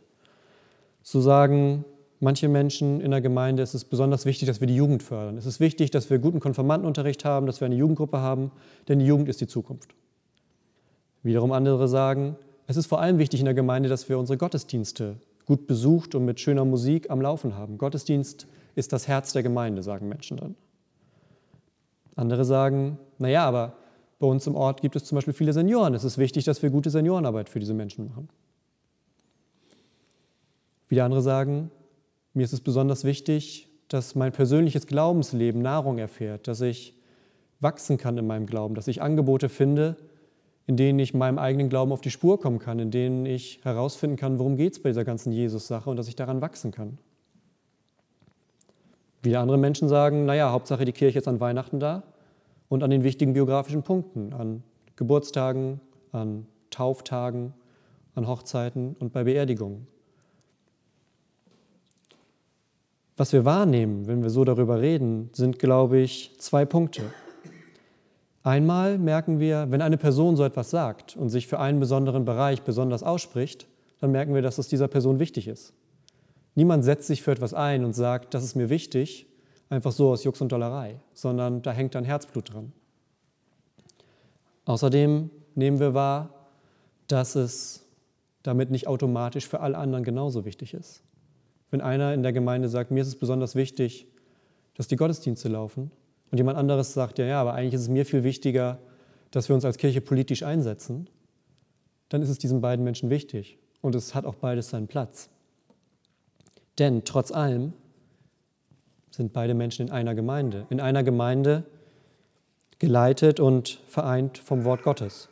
Zu 1.02 1.22
sagen, 1.22 1.86
Manche 2.20 2.48
Menschen 2.48 3.00
in 3.00 3.12
der 3.12 3.20
Gemeinde 3.20 3.62
ist 3.62 3.74
es 3.74 3.84
besonders 3.84 4.26
wichtig, 4.26 4.48
dass 4.48 4.58
wir 4.58 4.66
die 4.66 4.74
Jugend 4.74 5.04
fördern. 5.04 5.38
Es 5.38 5.46
ist 5.46 5.60
wichtig, 5.60 5.92
dass 5.92 6.10
wir 6.10 6.18
guten 6.18 6.40
Konfirmandenunterricht 6.40 7.24
haben, 7.24 7.46
dass 7.46 7.60
wir 7.60 7.66
eine 7.66 7.76
Jugendgruppe 7.76 8.18
haben, 8.18 8.50
denn 8.88 8.98
die 8.98 9.06
Jugend 9.06 9.28
ist 9.28 9.40
die 9.40 9.46
Zukunft. 9.46 9.94
Wiederum 11.22 11.52
andere 11.52 11.88
sagen, 11.88 12.36
es 12.66 12.76
ist 12.76 12.86
vor 12.86 13.00
allem 13.00 13.18
wichtig 13.18 13.40
in 13.40 13.46
der 13.46 13.54
Gemeinde, 13.54 13.88
dass 13.88 14.08
wir 14.08 14.18
unsere 14.18 14.36
Gottesdienste 14.36 15.16
gut 15.46 15.66
besucht 15.66 16.14
und 16.14 16.24
mit 16.24 16.38
schöner 16.40 16.64
Musik 16.64 17.10
am 17.10 17.20
Laufen 17.20 17.56
haben. 17.56 17.78
Gottesdienst 17.78 18.46
ist 18.74 18.92
das 18.92 19.08
Herz 19.08 19.32
der 19.32 19.42
Gemeinde, 19.42 19.82
sagen 19.82 20.08
Menschen 20.08 20.36
dann. 20.36 20.54
Andere 22.14 22.44
sagen, 22.44 22.98
naja, 23.18 23.44
aber 23.44 23.74
bei 24.18 24.26
uns 24.26 24.46
im 24.46 24.54
Ort 24.54 24.82
gibt 24.82 24.96
es 24.96 25.04
zum 25.04 25.16
Beispiel 25.16 25.32
viele 25.32 25.52
Senioren. 25.52 25.94
Es 25.94 26.04
ist 26.04 26.18
wichtig, 26.18 26.44
dass 26.44 26.62
wir 26.62 26.70
gute 26.70 26.90
Seniorenarbeit 26.90 27.48
für 27.48 27.60
diese 27.60 27.74
Menschen 27.74 28.08
machen. 28.08 28.28
Wieder 30.88 31.04
andere 31.04 31.22
sagen, 31.22 31.70
mir 32.34 32.44
ist 32.44 32.52
es 32.52 32.60
besonders 32.60 33.04
wichtig, 33.04 33.68
dass 33.88 34.14
mein 34.14 34.32
persönliches 34.32 34.86
Glaubensleben 34.86 35.62
Nahrung 35.62 35.98
erfährt, 35.98 36.48
dass 36.48 36.60
ich 36.60 36.94
wachsen 37.60 37.96
kann 37.98 38.18
in 38.18 38.26
meinem 38.26 38.46
Glauben, 38.46 38.74
dass 38.74 38.88
ich 38.88 39.00
Angebote 39.00 39.48
finde, 39.48 39.96
in 40.68 40.76
denen 40.76 40.98
ich 40.98 41.14
meinem 41.14 41.38
eigenen 41.38 41.70
Glauben 41.70 41.92
auf 41.92 42.02
die 42.02 42.10
Spur 42.10 42.38
kommen 42.38 42.58
kann, 42.58 42.78
in 42.78 42.90
denen 42.90 43.24
ich 43.24 43.58
herausfinden 43.64 44.16
kann, 44.16 44.38
worum 44.38 44.58
geht 44.58 44.74
es 44.74 44.82
bei 44.82 44.90
dieser 44.90 45.02
ganzen 45.02 45.32
Jesus-Sache 45.32 45.88
und 45.88 45.96
dass 45.96 46.08
ich 46.08 46.14
daran 46.14 46.42
wachsen 46.42 46.72
kann. 46.72 46.98
Wieder 49.22 49.40
andere 49.40 49.56
Menschen 49.56 49.88
sagen, 49.88 50.26
naja, 50.26 50.52
Hauptsache 50.52 50.84
die 50.84 50.92
Kirche 50.92 51.20
ist 51.20 51.26
an 51.26 51.40
Weihnachten 51.40 51.80
da 51.80 52.02
und 52.68 52.82
an 52.82 52.90
den 52.90 53.02
wichtigen 53.02 53.32
biografischen 53.32 53.82
Punkten, 53.82 54.34
an 54.34 54.62
Geburtstagen, 54.94 55.80
an 56.12 56.46
Tauftagen, 56.68 57.54
an 58.14 58.28
Hochzeiten 58.28 58.94
und 58.98 59.10
bei 59.10 59.24
Beerdigungen. 59.24 59.86
Was 63.16 63.32
wir 63.32 63.46
wahrnehmen, 63.46 64.06
wenn 64.06 64.22
wir 64.22 64.28
so 64.28 64.44
darüber 64.44 64.82
reden, 64.82 65.30
sind, 65.32 65.58
glaube 65.58 65.98
ich, 65.98 66.36
zwei 66.38 66.66
Punkte. 66.66 67.04
Einmal 68.48 68.96
merken 68.96 69.40
wir, 69.40 69.66
wenn 69.68 69.82
eine 69.82 69.98
Person 69.98 70.34
so 70.34 70.42
etwas 70.42 70.70
sagt 70.70 71.18
und 71.18 71.28
sich 71.28 71.46
für 71.46 71.60
einen 71.60 71.80
besonderen 71.80 72.24
Bereich 72.24 72.62
besonders 72.62 73.02
ausspricht, 73.02 73.66
dann 74.00 74.10
merken 74.10 74.32
wir, 74.32 74.40
dass 74.40 74.56
es 74.56 74.68
dieser 74.68 74.88
Person 74.88 75.18
wichtig 75.18 75.48
ist. 75.48 75.74
Niemand 76.54 76.82
setzt 76.82 77.08
sich 77.08 77.20
für 77.20 77.30
etwas 77.30 77.52
ein 77.52 77.84
und 77.84 77.92
sagt, 77.92 78.32
das 78.32 78.44
ist 78.44 78.54
mir 78.54 78.70
wichtig, 78.70 79.26
einfach 79.68 79.92
so 79.92 80.12
aus 80.12 80.24
Jux 80.24 80.40
und 80.40 80.50
Dollerei, 80.50 80.98
sondern 81.12 81.60
da 81.60 81.72
hängt 81.72 81.94
ein 81.94 82.06
Herzblut 82.06 82.54
dran. 82.54 82.72
Außerdem 84.64 85.28
nehmen 85.54 85.78
wir 85.78 85.92
wahr, 85.92 86.30
dass 87.06 87.34
es 87.34 87.84
damit 88.42 88.70
nicht 88.70 88.86
automatisch 88.86 89.46
für 89.46 89.60
alle 89.60 89.76
anderen 89.76 90.04
genauso 90.04 90.46
wichtig 90.46 90.72
ist. 90.72 91.02
Wenn 91.70 91.82
einer 91.82 92.14
in 92.14 92.22
der 92.22 92.32
Gemeinde 92.32 92.70
sagt, 92.70 92.92
mir 92.92 93.02
ist 93.02 93.08
es 93.08 93.18
besonders 93.18 93.56
wichtig, 93.56 94.06
dass 94.74 94.88
die 94.88 94.96
Gottesdienste 94.96 95.50
laufen, 95.50 95.90
und 96.30 96.38
jemand 96.38 96.58
anderes 96.58 96.94
sagt, 96.94 97.18
ja, 97.18 97.24
ja, 97.24 97.40
aber 97.40 97.54
eigentlich 97.54 97.74
ist 97.74 97.82
es 97.82 97.88
mir 97.88 98.04
viel 98.04 98.24
wichtiger, 98.24 98.78
dass 99.30 99.48
wir 99.48 99.54
uns 99.54 99.64
als 99.64 99.78
Kirche 99.78 100.00
politisch 100.00 100.42
einsetzen, 100.42 101.08
dann 102.08 102.22
ist 102.22 102.28
es 102.28 102.38
diesen 102.38 102.60
beiden 102.60 102.84
Menschen 102.84 103.10
wichtig. 103.10 103.58
Und 103.80 103.94
es 103.94 104.14
hat 104.14 104.24
auch 104.24 104.34
beides 104.34 104.70
seinen 104.70 104.88
Platz. 104.88 105.28
Denn 106.78 107.04
trotz 107.04 107.30
allem 107.30 107.72
sind 109.10 109.32
beide 109.32 109.54
Menschen 109.54 109.86
in 109.86 109.92
einer 109.92 110.14
Gemeinde. 110.14 110.66
In 110.70 110.80
einer 110.80 111.02
Gemeinde 111.02 111.64
geleitet 112.78 113.40
und 113.40 113.80
vereint 113.86 114.38
vom 114.38 114.64
Wort 114.64 114.82
Gottes. 114.82 115.28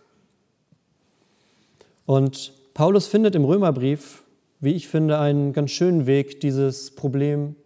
Und 2.04 2.52
Paulus 2.74 3.06
findet 3.06 3.34
im 3.34 3.44
Römerbrief, 3.44 4.24
wie 4.60 4.72
ich 4.72 4.88
finde, 4.88 5.18
einen 5.18 5.52
ganz 5.52 5.70
schönen 5.70 6.06
Weg, 6.06 6.40
dieses 6.40 6.94
Problem 6.94 7.56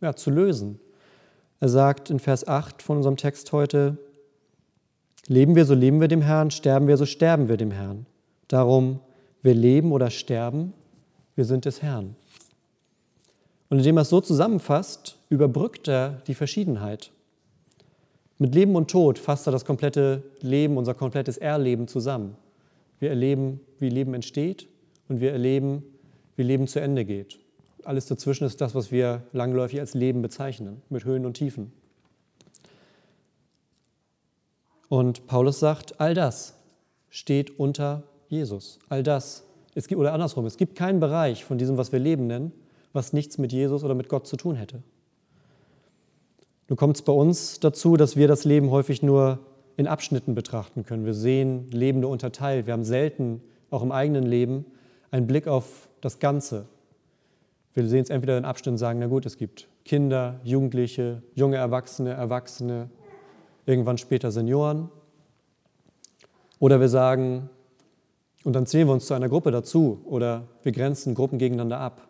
ja, 0.00 0.14
zu 0.14 0.30
lösen. 0.30 0.80
Er 1.60 1.68
sagt 1.68 2.10
in 2.10 2.20
Vers 2.20 2.46
8 2.46 2.82
von 2.82 2.98
unserem 2.98 3.16
Text 3.16 3.52
heute, 3.52 3.98
leben 5.26 5.56
wir, 5.56 5.64
so 5.64 5.74
leben 5.74 6.00
wir 6.00 6.08
dem 6.08 6.22
Herrn, 6.22 6.50
sterben 6.50 6.86
wir, 6.86 6.96
so 6.96 7.06
sterben 7.06 7.48
wir 7.48 7.56
dem 7.56 7.72
Herrn. 7.72 8.06
Darum, 8.46 9.00
wir 9.42 9.54
leben 9.54 9.92
oder 9.92 10.10
sterben, 10.10 10.72
wir 11.34 11.44
sind 11.44 11.64
des 11.64 11.82
Herrn. 11.82 12.14
Und 13.70 13.78
indem 13.78 13.98
er 13.98 14.02
es 14.02 14.08
so 14.08 14.20
zusammenfasst, 14.20 15.18
überbrückt 15.28 15.88
er 15.88 16.22
die 16.26 16.34
Verschiedenheit. 16.34 17.10
Mit 18.38 18.54
Leben 18.54 18.76
und 18.76 18.90
Tod 18.90 19.18
fasst 19.18 19.48
er 19.48 19.52
das 19.52 19.64
komplette 19.64 20.22
Leben, 20.40 20.76
unser 20.76 20.94
komplettes 20.94 21.38
Erleben 21.38 21.88
zusammen. 21.88 22.36
Wir 23.00 23.10
erleben, 23.10 23.60
wie 23.80 23.88
Leben 23.88 24.14
entsteht 24.14 24.68
und 25.08 25.20
wir 25.20 25.32
erleben, 25.32 25.82
wie 26.36 26.44
Leben 26.44 26.68
zu 26.68 26.80
Ende 26.80 27.04
geht. 27.04 27.40
Alles 27.84 28.06
dazwischen 28.06 28.44
ist 28.44 28.60
das, 28.60 28.74
was 28.74 28.90
wir 28.90 29.22
langläufig 29.32 29.80
als 29.80 29.94
Leben 29.94 30.22
bezeichnen, 30.22 30.82
mit 30.88 31.04
Höhen 31.04 31.24
und 31.24 31.34
Tiefen. 31.34 31.72
Und 34.88 35.26
Paulus 35.26 35.60
sagt, 35.60 36.00
all 36.00 36.14
das 36.14 36.54
steht 37.10 37.58
unter 37.58 38.04
Jesus. 38.28 38.78
All 38.88 39.02
das, 39.02 39.44
es 39.74 39.86
gibt, 39.88 40.00
oder 40.00 40.12
andersrum, 40.12 40.46
es 40.46 40.56
gibt 40.56 40.76
keinen 40.76 41.00
Bereich 41.00 41.44
von 41.44 41.58
diesem, 41.58 41.76
was 41.76 41.92
wir 41.92 41.98
Leben 41.98 42.26
nennen, 42.26 42.52
was 42.92 43.12
nichts 43.12 43.38
mit 43.38 43.52
Jesus 43.52 43.84
oder 43.84 43.94
mit 43.94 44.08
Gott 44.08 44.26
zu 44.26 44.36
tun 44.36 44.56
hätte. 44.56 44.82
Nun 46.68 46.76
kommt 46.76 46.96
es 46.96 47.02
bei 47.02 47.12
uns 47.12 47.60
dazu, 47.60 47.96
dass 47.96 48.16
wir 48.16 48.28
das 48.28 48.44
Leben 48.44 48.70
häufig 48.70 49.02
nur 49.02 49.38
in 49.76 49.86
Abschnitten 49.86 50.34
betrachten 50.34 50.84
können. 50.84 51.06
Wir 51.06 51.14
sehen 51.14 51.70
Leben 51.70 52.00
nur 52.00 52.10
unterteilt. 52.10 52.66
Wir 52.66 52.72
haben 52.72 52.84
selten, 52.84 53.42
auch 53.70 53.82
im 53.82 53.92
eigenen 53.92 54.24
Leben, 54.24 54.66
einen 55.10 55.26
Blick 55.26 55.46
auf 55.46 55.88
das 56.00 56.18
Ganze. 56.18 56.66
Wir 57.78 57.86
sehen 57.86 58.02
es 58.02 58.10
entweder 58.10 58.36
in 58.36 58.44
Abschnitten 58.44 58.70
und 58.70 58.78
sagen, 58.78 58.98
na 58.98 59.06
gut, 59.06 59.24
es 59.24 59.36
gibt 59.36 59.68
Kinder, 59.84 60.40
Jugendliche, 60.42 61.22
junge 61.36 61.58
Erwachsene, 61.58 62.10
Erwachsene, 62.10 62.90
irgendwann 63.66 63.98
später 63.98 64.32
Senioren. 64.32 64.88
Oder 66.58 66.80
wir 66.80 66.88
sagen, 66.88 67.48
und 68.42 68.54
dann 68.54 68.66
zählen 68.66 68.88
wir 68.88 68.94
uns 68.94 69.06
zu 69.06 69.14
einer 69.14 69.28
Gruppe 69.28 69.52
dazu 69.52 70.00
oder 70.06 70.48
wir 70.64 70.72
grenzen 70.72 71.14
Gruppen 71.14 71.38
gegeneinander 71.38 71.78
ab. 71.78 72.08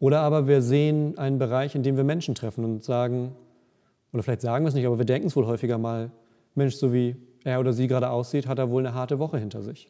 Oder 0.00 0.20
aber 0.20 0.46
wir 0.46 0.60
sehen 0.60 1.16
einen 1.16 1.38
Bereich, 1.38 1.74
in 1.74 1.82
dem 1.82 1.96
wir 1.96 2.04
Menschen 2.04 2.34
treffen 2.34 2.62
und 2.62 2.84
sagen, 2.84 3.34
oder 4.12 4.22
vielleicht 4.22 4.42
sagen 4.42 4.66
wir 4.66 4.68
es 4.68 4.74
nicht, 4.74 4.84
aber 4.84 4.98
wir 4.98 5.06
denken 5.06 5.28
es 5.28 5.34
wohl 5.34 5.46
häufiger 5.46 5.78
mal, 5.78 6.10
Mensch, 6.54 6.74
so 6.74 6.92
wie 6.92 7.16
er 7.42 7.58
oder 7.58 7.72
sie 7.72 7.86
gerade 7.86 8.10
aussieht, 8.10 8.46
hat 8.46 8.58
er 8.58 8.68
wohl 8.68 8.84
eine 8.84 8.94
harte 8.94 9.18
Woche 9.18 9.38
hinter 9.38 9.62
sich. 9.62 9.88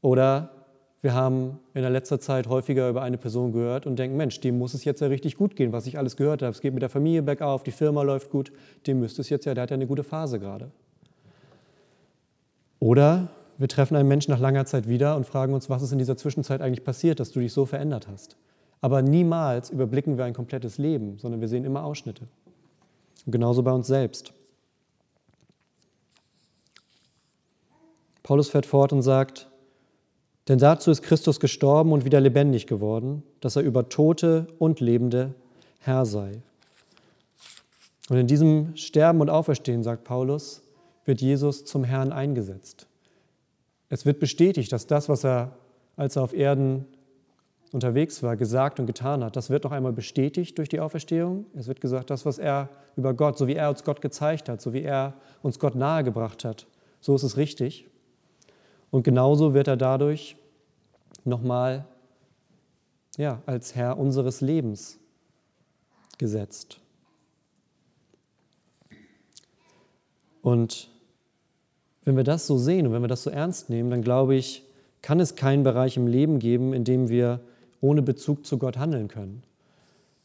Oder 0.00 0.63
wir 1.04 1.12
haben 1.12 1.60
in 1.74 1.82
der 1.82 1.90
letzten 1.90 2.18
Zeit 2.18 2.48
häufiger 2.48 2.88
über 2.88 3.02
eine 3.02 3.18
Person 3.18 3.52
gehört 3.52 3.84
und 3.84 3.98
denken, 3.98 4.16
Mensch, 4.16 4.40
dem 4.40 4.58
muss 4.58 4.72
es 4.72 4.84
jetzt 4.84 5.02
ja 5.02 5.08
richtig 5.08 5.36
gut 5.36 5.54
gehen, 5.54 5.70
was 5.70 5.86
ich 5.86 5.98
alles 5.98 6.16
gehört 6.16 6.40
habe. 6.40 6.52
Es 6.52 6.62
geht 6.62 6.72
mit 6.72 6.80
der 6.80 6.88
Familie 6.88 7.20
bergauf, 7.20 7.62
die 7.62 7.72
Firma 7.72 8.00
läuft 8.00 8.30
gut, 8.30 8.50
dem 8.86 9.00
müsste 9.00 9.20
es 9.20 9.28
jetzt 9.28 9.44
ja, 9.44 9.52
der 9.52 9.64
hat 9.64 9.70
ja 9.70 9.74
eine 9.74 9.86
gute 9.86 10.02
Phase 10.02 10.40
gerade. 10.40 10.70
Oder 12.80 13.28
wir 13.58 13.68
treffen 13.68 13.96
einen 13.96 14.08
Menschen 14.08 14.30
nach 14.30 14.40
langer 14.40 14.64
Zeit 14.64 14.88
wieder 14.88 15.14
und 15.14 15.26
fragen 15.26 15.52
uns, 15.52 15.68
was 15.68 15.82
ist 15.82 15.92
in 15.92 15.98
dieser 15.98 16.16
Zwischenzeit 16.16 16.62
eigentlich 16.62 16.84
passiert, 16.84 17.20
dass 17.20 17.32
du 17.32 17.40
dich 17.40 17.52
so 17.52 17.66
verändert 17.66 18.08
hast. 18.08 18.38
Aber 18.80 19.02
niemals 19.02 19.68
überblicken 19.68 20.16
wir 20.16 20.24
ein 20.24 20.32
komplettes 20.32 20.78
Leben, 20.78 21.18
sondern 21.18 21.42
wir 21.42 21.48
sehen 21.48 21.66
immer 21.66 21.84
Ausschnitte. 21.84 22.28
Und 23.26 23.32
genauso 23.32 23.62
bei 23.62 23.72
uns 23.72 23.88
selbst. 23.88 24.32
Paulus 28.22 28.48
fährt 28.48 28.64
fort 28.64 28.94
und 28.94 29.02
sagt, 29.02 29.50
denn 30.48 30.58
dazu 30.58 30.90
ist 30.90 31.02
Christus 31.02 31.40
gestorben 31.40 31.92
und 31.92 32.04
wieder 32.04 32.20
lebendig 32.20 32.66
geworden, 32.66 33.22
dass 33.40 33.56
er 33.56 33.62
über 33.62 33.88
Tote 33.88 34.46
und 34.58 34.80
Lebende 34.80 35.34
Herr 35.78 36.04
sei. 36.06 36.42
Und 38.10 38.18
in 38.18 38.26
diesem 38.26 38.76
Sterben 38.76 39.20
und 39.20 39.30
Auferstehen, 39.30 39.82
sagt 39.82 40.04
Paulus, 40.04 40.62
wird 41.04 41.20
Jesus 41.20 41.64
zum 41.64 41.84
Herrn 41.84 42.12
eingesetzt. 42.12 42.86
Es 43.88 44.04
wird 44.04 44.20
bestätigt, 44.20 44.72
dass 44.72 44.86
das, 44.86 45.08
was 45.08 45.24
er, 45.24 45.52
als 45.96 46.16
er 46.16 46.22
auf 46.22 46.34
Erden 46.34 46.86
unterwegs 47.72 48.22
war, 48.22 48.36
gesagt 48.36 48.78
und 48.78 48.86
getan 48.86 49.24
hat, 49.24 49.36
das 49.36 49.50
wird 49.50 49.64
noch 49.64 49.72
einmal 49.72 49.92
bestätigt 49.92 50.58
durch 50.58 50.68
die 50.68 50.80
Auferstehung. 50.80 51.46
Es 51.54 51.66
wird 51.66 51.80
gesagt, 51.80 52.10
das, 52.10 52.24
was 52.24 52.38
er 52.38 52.68
über 52.96 53.14
Gott, 53.14 53.36
so 53.36 53.46
wie 53.46 53.54
er 53.54 53.70
uns 53.70 53.84
Gott 53.84 54.00
gezeigt 54.00 54.48
hat, 54.48 54.60
so 54.60 54.72
wie 54.72 54.82
er 54.82 55.14
uns 55.42 55.58
Gott 55.58 55.74
nahegebracht 55.74 56.44
hat, 56.44 56.66
so 57.00 57.14
ist 57.14 57.24
es 57.24 57.36
richtig. 57.36 57.86
Und 58.94 59.02
genauso 59.02 59.54
wird 59.54 59.66
er 59.66 59.76
dadurch 59.76 60.36
nochmal 61.24 61.84
ja, 63.16 63.42
als 63.44 63.74
Herr 63.74 63.98
unseres 63.98 64.40
Lebens 64.40 65.00
gesetzt. 66.16 66.78
Und 70.42 70.90
wenn 72.04 72.16
wir 72.16 72.22
das 72.22 72.46
so 72.46 72.56
sehen 72.56 72.86
und 72.86 72.92
wenn 72.92 73.02
wir 73.02 73.08
das 73.08 73.24
so 73.24 73.30
ernst 73.30 73.68
nehmen, 73.68 73.90
dann 73.90 74.02
glaube 74.02 74.36
ich, 74.36 74.62
kann 75.02 75.18
es 75.18 75.34
keinen 75.34 75.64
Bereich 75.64 75.96
im 75.96 76.06
Leben 76.06 76.38
geben, 76.38 76.72
in 76.72 76.84
dem 76.84 77.08
wir 77.08 77.40
ohne 77.80 78.00
Bezug 78.00 78.46
zu 78.46 78.58
Gott 78.58 78.78
handeln 78.78 79.08
können. 79.08 79.42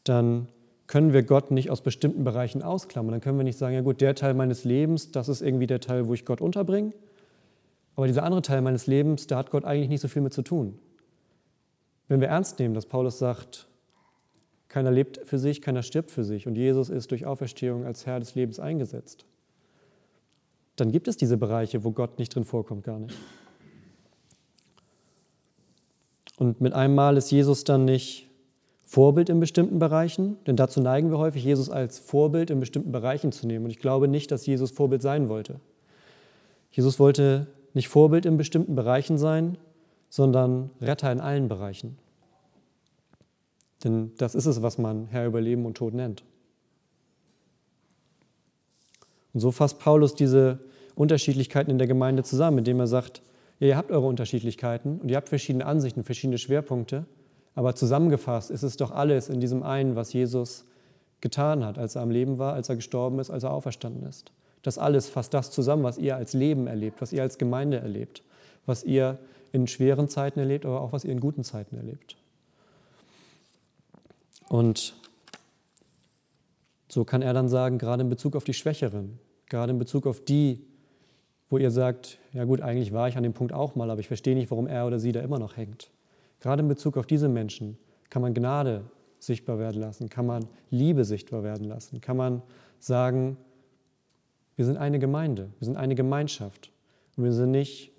Dann 0.04 0.46
können 0.86 1.12
wir 1.12 1.24
Gott 1.24 1.50
nicht 1.50 1.70
aus 1.70 1.80
bestimmten 1.80 2.22
Bereichen 2.22 2.62
ausklammern. 2.62 3.10
Dann 3.10 3.20
können 3.20 3.36
wir 3.36 3.42
nicht 3.42 3.58
sagen, 3.58 3.74
ja 3.74 3.80
gut, 3.80 4.00
der 4.00 4.14
Teil 4.14 4.34
meines 4.34 4.62
Lebens, 4.62 5.10
das 5.10 5.28
ist 5.28 5.42
irgendwie 5.42 5.66
der 5.66 5.80
Teil, 5.80 6.06
wo 6.06 6.14
ich 6.14 6.24
Gott 6.24 6.40
unterbringe. 6.40 6.92
Aber 8.00 8.06
dieser 8.06 8.22
andere 8.22 8.40
Teil 8.40 8.62
meines 8.62 8.86
Lebens, 8.86 9.26
da 9.26 9.36
hat 9.36 9.50
Gott 9.50 9.66
eigentlich 9.66 9.90
nicht 9.90 10.00
so 10.00 10.08
viel 10.08 10.22
mit 10.22 10.32
zu 10.32 10.40
tun. 10.40 10.78
Wenn 12.08 12.22
wir 12.22 12.28
ernst 12.28 12.58
nehmen, 12.58 12.72
dass 12.72 12.86
Paulus 12.86 13.18
sagt, 13.18 13.68
keiner 14.68 14.90
lebt 14.90 15.20
für 15.26 15.38
sich, 15.38 15.60
keiner 15.60 15.82
stirbt 15.82 16.10
für 16.10 16.24
sich 16.24 16.46
und 16.46 16.56
Jesus 16.56 16.88
ist 16.88 17.10
durch 17.10 17.26
Auferstehung 17.26 17.84
als 17.84 18.06
Herr 18.06 18.18
des 18.18 18.34
Lebens 18.34 18.58
eingesetzt, 18.58 19.26
dann 20.76 20.92
gibt 20.92 21.08
es 21.08 21.18
diese 21.18 21.36
Bereiche, 21.36 21.84
wo 21.84 21.90
Gott 21.90 22.18
nicht 22.18 22.34
drin 22.34 22.44
vorkommt, 22.44 22.84
gar 22.84 22.98
nicht. 22.98 23.14
Und 26.38 26.62
mit 26.62 26.72
einem 26.72 26.94
Mal 26.94 27.18
ist 27.18 27.30
Jesus 27.30 27.64
dann 27.64 27.84
nicht 27.84 28.30
Vorbild 28.86 29.28
in 29.28 29.40
bestimmten 29.40 29.78
Bereichen, 29.78 30.38
denn 30.46 30.56
dazu 30.56 30.80
neigen 30.80 31.10
wir 31.10 31.18
häufig, 31.18 31.44
Jesus 31.44 31.68
als 31.68 31.98
Vorbild 31.98 32.48
in 32.48 32.60
bestimmten 32.60 32.92
Bereichen 32.92 33.30
zu 33.30 33.46
nehmen. 33.46 33.66
Und 33.66 33.70
ich 33.70 33.78
glaube 33.78 34.08
nicht, 34.08 34.30
dass 34.30 34.46
Jesus 34.46 34.70
Vorbild 34.70 35.02
sein 35.02 35.28
wollte. 35.28 35.60
Jesus 36.70 36.98
wollte 36.98 37.46
nicht 37.74 37.88
Vorbild 37.88 38.26
in 38.26 38.36
bestimmten 38.36 38.74
Bereichen 38.74 39.18
sein, 39.18 39.58
sondern 40.08 40.70
Retter 40.80 41.10
in 41.12 41.20
allen 41.20 41.48
Bereichen. 41.48 41.98
Denn 43.84 44.12
das 44.18 44.34
ist 44.34 44.46
es, 44.46 44.62
was 44.62 44.78
man 44.78 45.06
Herr 45.06 45.26
über 45.26 45.40
Leben 45.40 45.64
und 45.64 45.76
Tod 45.76 45.94
nennt. 45.94 46.24
Und 49.32 49.40
so 49.40 49.52
fasst 49.52 49.78
Paulus 49.78 50.14
diese 50.14 50.58
Unterschiedlichkeiten 50.94 51.70
in 51.70 51.78
der 51.78 51.86
Gemeinde 51.86 52.24
zusammen, 52.24 52.58
indem 52.58 52.80
er 52.80 52.86
sagt, 52.86 53.22
ja, 53.60 53.68
ihr 53.68 53.76
habt 53.76 53.90
eure 53.90 54.06
Unterschiedlichkeiten 54.06 54.98
und 54.98 55.08
ihr 55.08 55.16
habt 55.16 55.28
verschiedene 55.28 55.66
Ansichten, 55.66 56.02
verschiedene 56.02 56.38
Schwerpunkte, 56.38 57.06
aber 57.54 57.74
zusammengefasst 57.74 58.50
ist 58.50 58.62
es 58.62 58.76
doch 58.76 58.90
alles 58.90 59.28
in 59.28 59.40
diesem 59.40 59.62
einen, 59.62 59.96
was 59.96 60.12
Jesus 60.12 60.64
getan 61.20 61.64
hat, 61.64 61.78
als 61.78 61.94
er 61.94 62.02
am 62.02 62.10
Leben 62.10 62.38
war, 62.38 62.54
als 62.54 62.68
er 62.68 62.76
gestorben 62.76 63.18
ist, 63.18 63.30
als 63.30 63.44
er 63.44 63.52
auferstanden 63.52 64.06
ist. 64.06 64.32
Das 64.62 64.78
alles 64.78 65.08
fasst 65.08 65.34
das 65.34 65.50
zusammen, 65.50 65.82
was 65.82 65.98
ihr 65.98 66.16
als 66.16 66.32
Leben 66.32 66.66
erlebt, 66.66 67.00
was 67.00 67.12
ihr 67.12 67.22
als 67.22 67.38
Gemeinde 67.38 67.78
erlebt, 67.78 68.22
was 68.66 68.84
ihr 68.84 69.18
in 69.52 69.66
schweren 69.66 70.08
Zeiten 70.08 70.38
erlebt, 70.38 70.66
aber 70.66 70.80
auch 70.80 70.92
was 70.92 71.04
ihr 71.04 71.12
in 71.12 71.20
guten 71.20 71.44
Zeiten 71.44 71.76
erlebt. 71.76 72.16
Und 74.48 74.94
so 76.88 77.04
kann 77.04 77.22
er 77.22 77.32
dann 77.32 77.48
sagen, 77.48 77.78
gerade 77.78 78.02
in 78.02 78.08
Bezug 78.08 78.36
auf 78.36 78.44
die 78.44 78.54
Schwächeren, 78.54 79.18
gerade 79.48 79.72
in 79.72 79.78
Bezug 79.78 80.06
auf 80.06 80.20
die, 80.20 80.64
wo 81.48 81.58
ihr 81.58 81.70
sagt, 81.70 82.18
ja 82.32 82.44
gut, 82.44 82.60
eigentlich 82.60 82.92
war 82.92 83.08
ich 83.08 83.16
an 83.16 83.22
dem 83.22 83.32
Punkt 83.32 83.52
auch 83.52 83.74
mal, 83.74 83.90
aber 83.90 84.00
ich 84.00 84.08
verstehe 84.08 84.34
nicht, 84.34 84.50
warum 84.50 84.66
er 84.66 84.86
oder 84.86 84.98
sie 84.98 85.12
da 85.12 85.20
immer 85.20 85.38
noch 85.38 85.56
hängt. 85.56 85.90
Gerade 86.40 86.62
in 86.62 86.68
Bezug 86.68 86.96
auf 86.96 87.06
diese 87.06 87.28
Menschen 87.28 87.78
kann 88.08 88.22
man 88.22 88.34
Gnade 88.34 88.84
sichtbar 89.18 89.58
werden 89.58 89.80
lassen, 89.80 90.08
kann 90.08 90.26
man 90.26 90.46
Liebe 90.70 91.04
sichtbar 91.04 91.42
werden 91.42 91.66
lassen, 91.66 92.00
kann 92.00 92.16
man 92.16 92.42
sagen, 92.78 93.36
wir 94.60 94.66
sind 94.66 94.76
eine 94.76 94.98
Gemeinde, 94.98 95.48
wir 95.58 95.64
sind 95.64 95.78
eine 95.78 95.94
Gemeinschaft. 95.94 96.70
Und 97.16 97.24
wir 97.24 97.32
sind 97.32 97.50
nicht 97.50 97.92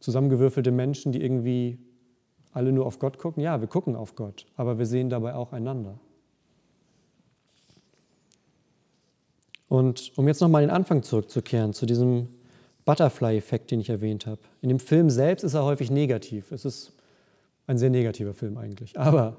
zusammengewürfelte 0.00 0.70
Menschen, 0.70 1.10
die 1.10 1.22
irgendwie 1.22 1.78
alle 2.52 2.70
nur 2.70 2.84
auf 2.84 2.98
Gott 2.98 3.16
gucken. 3.16 3.42
Ja, 3.42 3.62
wir 3.62 3.66
gucken 3.66 3.96
auf 3.96 4.14
Gott, 4.14 4.44
aber 4.56 4.78
wir 4.78 4.84
sehen 4.84 5.08
dabei 5.08 5.34
auch 5.34 5.54
einander. 5.54 5.98
Und 9.68 10.12
um 10.16 10.28
jetzt 10.28 10.42
nochmal 10.42 10.60
den 10.60 10.70
Anfang 10.70 11.02
zurückzukehren, 11.02 11.72
zu 11.72 11.86
diesem 11.86 12.28
Butterfly-Effekt, 12.84 13.70
den 13.70 13.80
ich 13.80 13.88
erwähnt 13.88 14.26
habe. 14.26 14.42
In 14.60 14.68
dem 14.68 14.80
Film 14.80 15.08
selbst 15.08 15.44
ist 15.44 15.54
er 15.54 15.64
häufig 15.64 15.90
negativ. 15.90 16.52
Es 16.52 16.66
ist 16.66 16.92
ein 17.66 17.78
sehr 17.78 17.88
negativer 17.88 18.34
Film 18.34 18.58
eigentlich. 18.58 18.98
Aber 18.98 19.38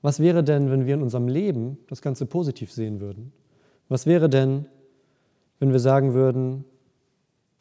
was 0.00 0.18
wäre 0.18 0.42
denn, 0.42 0.70
wenn 0.70 0.86
wir 0.86 0.94
in 0.94 1.02
unserem 1.02 1.28
Leben 1.28 1.76
das 1.88 2.00
Ganze 2.00 2.24
positiv 2.24 2.72
sehen 2.72 3.02
würden? 3.02 3.34
Was 3.90 4.06
wäre 4.06 4.30
denn, 4.30 4.64
wenn 5.58 5.72
wir 5.72 5.80
sagen 5.80 6.14
würden, 6.14 6.64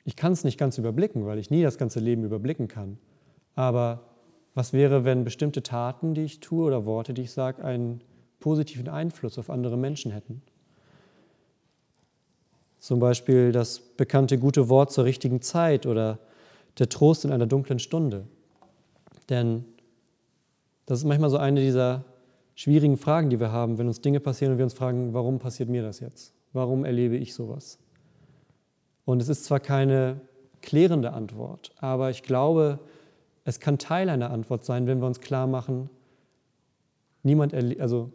ich 0.04 0.16
kann 0.16 0.32
es 0.32 0.44
nicht 0.44 0.58
ganz 0.58 0.77
überblicken, 0.77 1.25
weil 1.25 1.39
ich 1.39 1.50
nie 1.50 1.63
das 1.63 1.77
ganze 1.77 2.00
Leben 2.00 2.24
überblicken 2.24 2.68
kann. 2.68 2.98
Aber 3.56 4.04
was 4.54 4.74
wäre, 4.74 5.04
wenn 5.04 5.24
bestimmte 5.24 5.63
Taten, 5.63 6.13
die 6.13 6.24
ich 6.24 6.39
tue 6.39 6.66
oder 6.66 6.86
Worte, 6.86 7.13
die 7.13 7.24
ich 7.24 7.32
sage, 7.32 7.63
einen 7.63 8.01
positiven 8.39 8.88
Einfluss 8.88 9.38
auf 9.38 9.50
andere 9.50 9.77
Menschen 9.77 10.12
hätten? 10.12 10.42
Zum 12.80 13.00
Beispiel 13.00 13.51
das 13.51 13.80
bekannte 13.80 14.38
gute 14.38 14.70
Wort 14.70 14.92
zur 14.92 15.04
richtigen 15.04 15.42
Zeit 15.42 15.86
oder 15.86 16.20
der 16.80 16.89
Trost 16.89 17.25
in 17.25 17.32
einer 17.32 17.48
dunklen 17.48 17.80
Stunde. 17.80 18.27
Denn 19.30 19.66
das 20.86 21.00
ist 21.00 21.06
manchmal 21.06 21.30
so 21.30 21.38
eine 21.38 21.60
dieser 21.60 22.06
schwierigen 22.56 22.98
Fragen, 22.98 23.30
die 23.30 23.39
wir 23.39 23.51
haben, 23.51 23.77
wenn 23.77 23.88
uns 23.88 24.01
Dinge 24.01 24.20
passieren 24.20 24.54
und 24.54 24.58
wir 24.58 24.66
uns 24.66 24.74
fragen, 24.74 25.13
warum 25.13 25.39
passiert 25.39 25.70
mir 25.70 25.82
das 25.82 26.00
jetzt? 26.00 26.34
Warum 26.54 26.86
erlebe 26.86 27.18
ich 27.18 27.34
sowas? 27.34 27.77
Und 29.08 29.22
es 29.22 29.30
ist 29.30 29.46
zwar 29.46 29.62
keine 29.62 30.20
klärende 30.62 31.14
Antwort, 31.14 31.72
aber 31.78 32.10
ich 32.10 32.24
glaube, 32.24 32.78
es 33.46 33.62
kann 33.62 33.78
Teil 33.78 34.10
einer 34.10 34.32
Antwort 34.32 34.66
sein, 34.66 34.86
wenn 34.86 35.00
wir 35.00 35.08
uns 35.08 35.22
klar 35.22 35.48
machen, 35.48 35.90
niemand, 37.24 37.54
also 37.80 38.12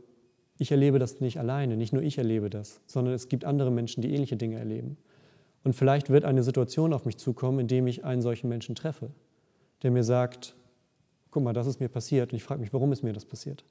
ich 0.59 0.71
erlebe 0.71 0.99
das 0.99 1.19
nicht 1.19 1.39
alleine, 1.39 1.79
nicht 1.79 1.95
nur 1.95 2.03
ich 2.03 2.19
erlebe 2.19 2.51
das, 2.51 2.83
sondern 2.87 3.15
es 3.15 3.31
gibt 3.31 3.47
andere 3.47 3.71
Menschen, 3.71 4.03
die 4.03 4.13
ähnliche 4.13 4.37
Dinge 4.37 4.59
erleben. 4.59 4.99
Und 5.65 5.75
vielleicht 5.75 6.11
wird 6.11 6.27
eine 6.27 6.43
Situation 6.43 6.93
auf 6.93 7.07
mich 7.07 7.17
zukommen, 7.17 7.61
in 7.61 7.69
dem 7.69 7.87
ich 7.87 8.05
einen 8.05 8.21
solchen 8.21 8.51
Menschen 8.51 8.75
treffe, 8.75 9.13
der 9.83 9.93
mir 9.93 10.05
sagt, 10.05 10.55
guck 11.31 11.43
mal, 11.43 11.55
das 11.55 11.67
ist 11.67 11.81
mir 11.81 11.89
passiert 11.89 12.33
und 12.33 12.37
ich 12.37 12.45
frage 12.45 12.61
mich, 12.61 12.75
warum 12.75 12.93
ist 12.93 13.03
mir 13.03 13.15
das 13.15 13.25
passiert? 13.25 13.65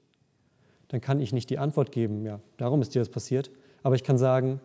Dann 0.88 1.00
kann 1.00 1.20
ich 1.20 1.32
nicht 1.32 1.50
die 1.50 1.58
Antwort 1.60 1.92
geben, 1.92 2.26
ja, 2.26 2.40
darum 2.56 2.82
ist 2.82 2.96
dir 2.96 2.98
das 2.98 3.10
passiert, 3.10 3.52
aber 3.84 3.94
ich 3.94 4.02
kann 4.02 4.18
sagen, 4.18 4.60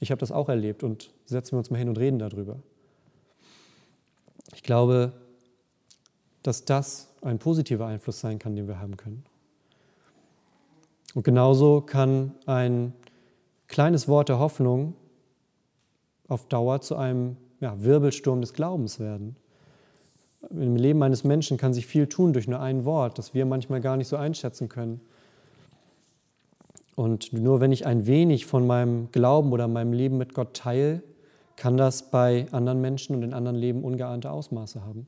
ich 0.00 0.10
habe 0.10 0.18
das 0.18 0.32
auch 0.32 0.48
erlebt 0.48 0.82
und 0.82 1.10
setzen 1.24 1.52
wir 1.52 1.58
uns 1.58 1.70
mal 1.70 1.78
hin 1.78 1.88
und 1.88 1.98
reden 1.98 2.18
darüber. 2.18 2.58
Ich 4.54 4.62
glaube, 4.62 5.12
dass 6.42 6.64
das 6.64 7.12
ein 7.22 7.38
positiver 7.38 7.86
Einfluss 7.86 8.20
sein 8.20 8.38
kann, 8.38 8.54
den 8.54 8.68
wir 8.68 8.78
haben 8.78 8.96
können. 8.96 9.24
Und 11.14 11.22
genauso 11.24 11.80
kann 11.80 12.34
ein 12.44 12.92
kleines 13.68 14.06
Wort 14.06 14.28
der 14.28 14.38
Hoffnung 14.38 14.94
auf 16.28 16.46
Dauer 16.46 16.80
zu 16.80 16.96
einem 16.96 17.36
ja, 17.60 17.82
Wirbelsturm 17.82 18.40
des 18.40 18.52
Glaubens 18.52 19.00
werden. 19.00 19.36
Im 20.50 20.76
Leben 20.76 21.02
eines 21.02 21.24
Menschen 21.24 21.56
kann 21.56 21.74
sich 21.74 21.86
viel 21.86 22.06
tun 22.06 22.32
durch 22.32 22.46
nur 22.46 22.60
ein 22.60 22.84
Wort, 22.84 23.18
das 23.18 23.34
wir 23.34 23.46
manchmal 23.46 23.80
gar 23.80 23.96
nicht 23.96 24.08
so 24.08 24.16
einschätzen 24.16 24.68
können. 24.68 25.00
Und 26.96 27.34
nur 27.34 27.60
wenn 27.60 27.72
ich 27.72 27.86
ein 27.86 28.06
wenig 28.06 28.46
von 28.46 28.66
meinem 28.66 29.12
Glauben 29.12 29.52
oder 29.52 29.68
meinem 29.68 29.92
Leben 29.92 30.16
mit 30.16 30.32
Gott 30.34 30.54
teile, 30.54 31.02
kann 31.54 31.76
das 31.76 32.10
bei 32.10 32.46
anderen 32.52 32.80
Menschen 32.80 33.14
und 33.14 33.22
in 33.22 33.34
anderen 33.34 33.56
Leben 33.56 33.84
ungeahnte 33.84 34.30
Ausmaße 34.30 34.84
haben. 34.84 35.06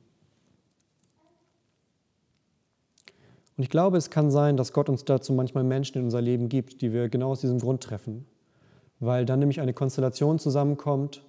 Und 3.57 3.64
ich 3.64 3.71
glaube, 3.71 3.97
es 3.97 4.11
kann 4.11 4.30
sein, 4.30 4.57
dass 4.57 4.73
Gott 4.73 4.88
uns 4.88 5.04
dazu 5.04 5.33
manchmal 5.33 5.64
Menschen 5.64 5.99
in 5.99 6.04
unser 6.04 6.21
Leben 6.21 6.49
gibt, 6.49 6.83
die 6.83 6.92
wir 6.92 7.09
genau 7.09 7.30
aus 7.30 7.40
diesem 7.40 7.59
Grund 7.59 7.83
treffen. 7.83 8.26
Weil 9.00 9.25
dann 9.25 9.40
nämlich 9.40 9.61
eine 9.61 9.73
Konstellation 9.73 10.38
zusammenkommt, 10.38 11.25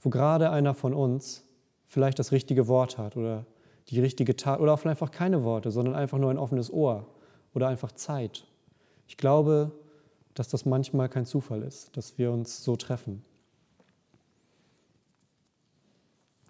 wo 0.00 0.08
gerade 0.08 0.50
einer 0.50 0.74
von 0.74 0.94
uns 0.94 1.44
vielleicht 1.84 2.18
das 2.18 2.32
richtige 2.32 2.68
Wort 2.68 2.96
hat 2.96 3.16
oder 3.16 3.44
die 3.88 4.00
richtige 4.00 4.34
Tat 4.34 4.60
oder 4.60 4.72
auch 4.72 4.84
einfach 4.84 5.10
keine 5.10 5.44
Worte, 5.44 5.70
sondern 5.70 5.94
einfach 5.94 6.18
nur 6.18 6.30
ein 6.30 6.38
offenes 6.38 6.72
Ohr 6.72 7.06
oder 7.54 7.68
einfach 7.68 7.92
Zeit. 7.92 8.46
Ich 9.06 9.16
glaube, 9.16 9.72
dass 10.34 10.48
das 10.48 10.64
manchmal 10.64 11.08
kein 11.08 11.26
Zufall 11.26 11.62
ist, 11.62 11.96
dass 11.96 12.18
wir 12.18 12.32
uns 12.32 12.64
so 12.64 12.76
treffen. 12.76 13.24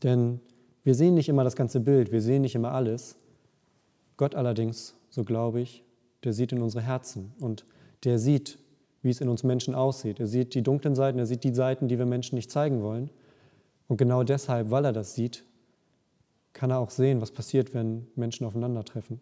Denn 0.02 0.40
wir 0.84 0.94
sehen 0.94 1.14
nicht 1.14 1.28
immer 1.28 1.44
das 1.44 1.56
ganze 1.56 1.80
Bild, 1.80 2.12
wir 2.12 2.20
sehen 2.20 2.42
nicht 2.42 2.54
immer 2.54 2.72
alles, 2.72 3.16
Gott 4.16 4.34
allerdings, 4.34 4.94
so 5.10 5.24
glaube 5.24 5.60
ich, 5.60 5.82
der 6.22 6.32
sieht 6.32 6.52
in 6.52 6.62
unsere 6.62 6.84
Herzen 6.84 7.32
und 7.40 7.64
der 8.04 8.18
sieht, 8.18 8.58
wie 9.02 9.10
es 9.10 9.20
in 9.20 9.28
uns 9.28 9.42
Menschen 9.42 9.74
aussieht. 9.74 10.20
Er 10.20 10.26
sieht 10.26 10.54
die 10.54 10.62
dunklen 10.62 10.94
Seiten, 10.94 11.18
er 11.18 11.26
sieht 11.26 11.44
die 11.44 11.54
Seiten, 11.54 11.88
die 11.88 11.98
wir 11.98 12.06
Menschen 12.06 12.36
nicht 12.36 12.50
zeigen 12.50 12.82
wollen. 12.82 13.10
Und 13.88 13.98
genau 13.98 14.22
deshalb, 14.22 14.70
weil 14.70 14.84
er 14.84 14.92
das 14.92 15.14
sieht, 15.14 15.44
kann 16.52 16.70
er 16.70 16.78
auch 16.78 16.90
sehen, 16.90 17.20
was 17.20 17.30
passiert, 17.30 17.74
wenn 17.74 18.06
Menschen 18.14 18.46
aufeinandertreffen. 18.46 19.20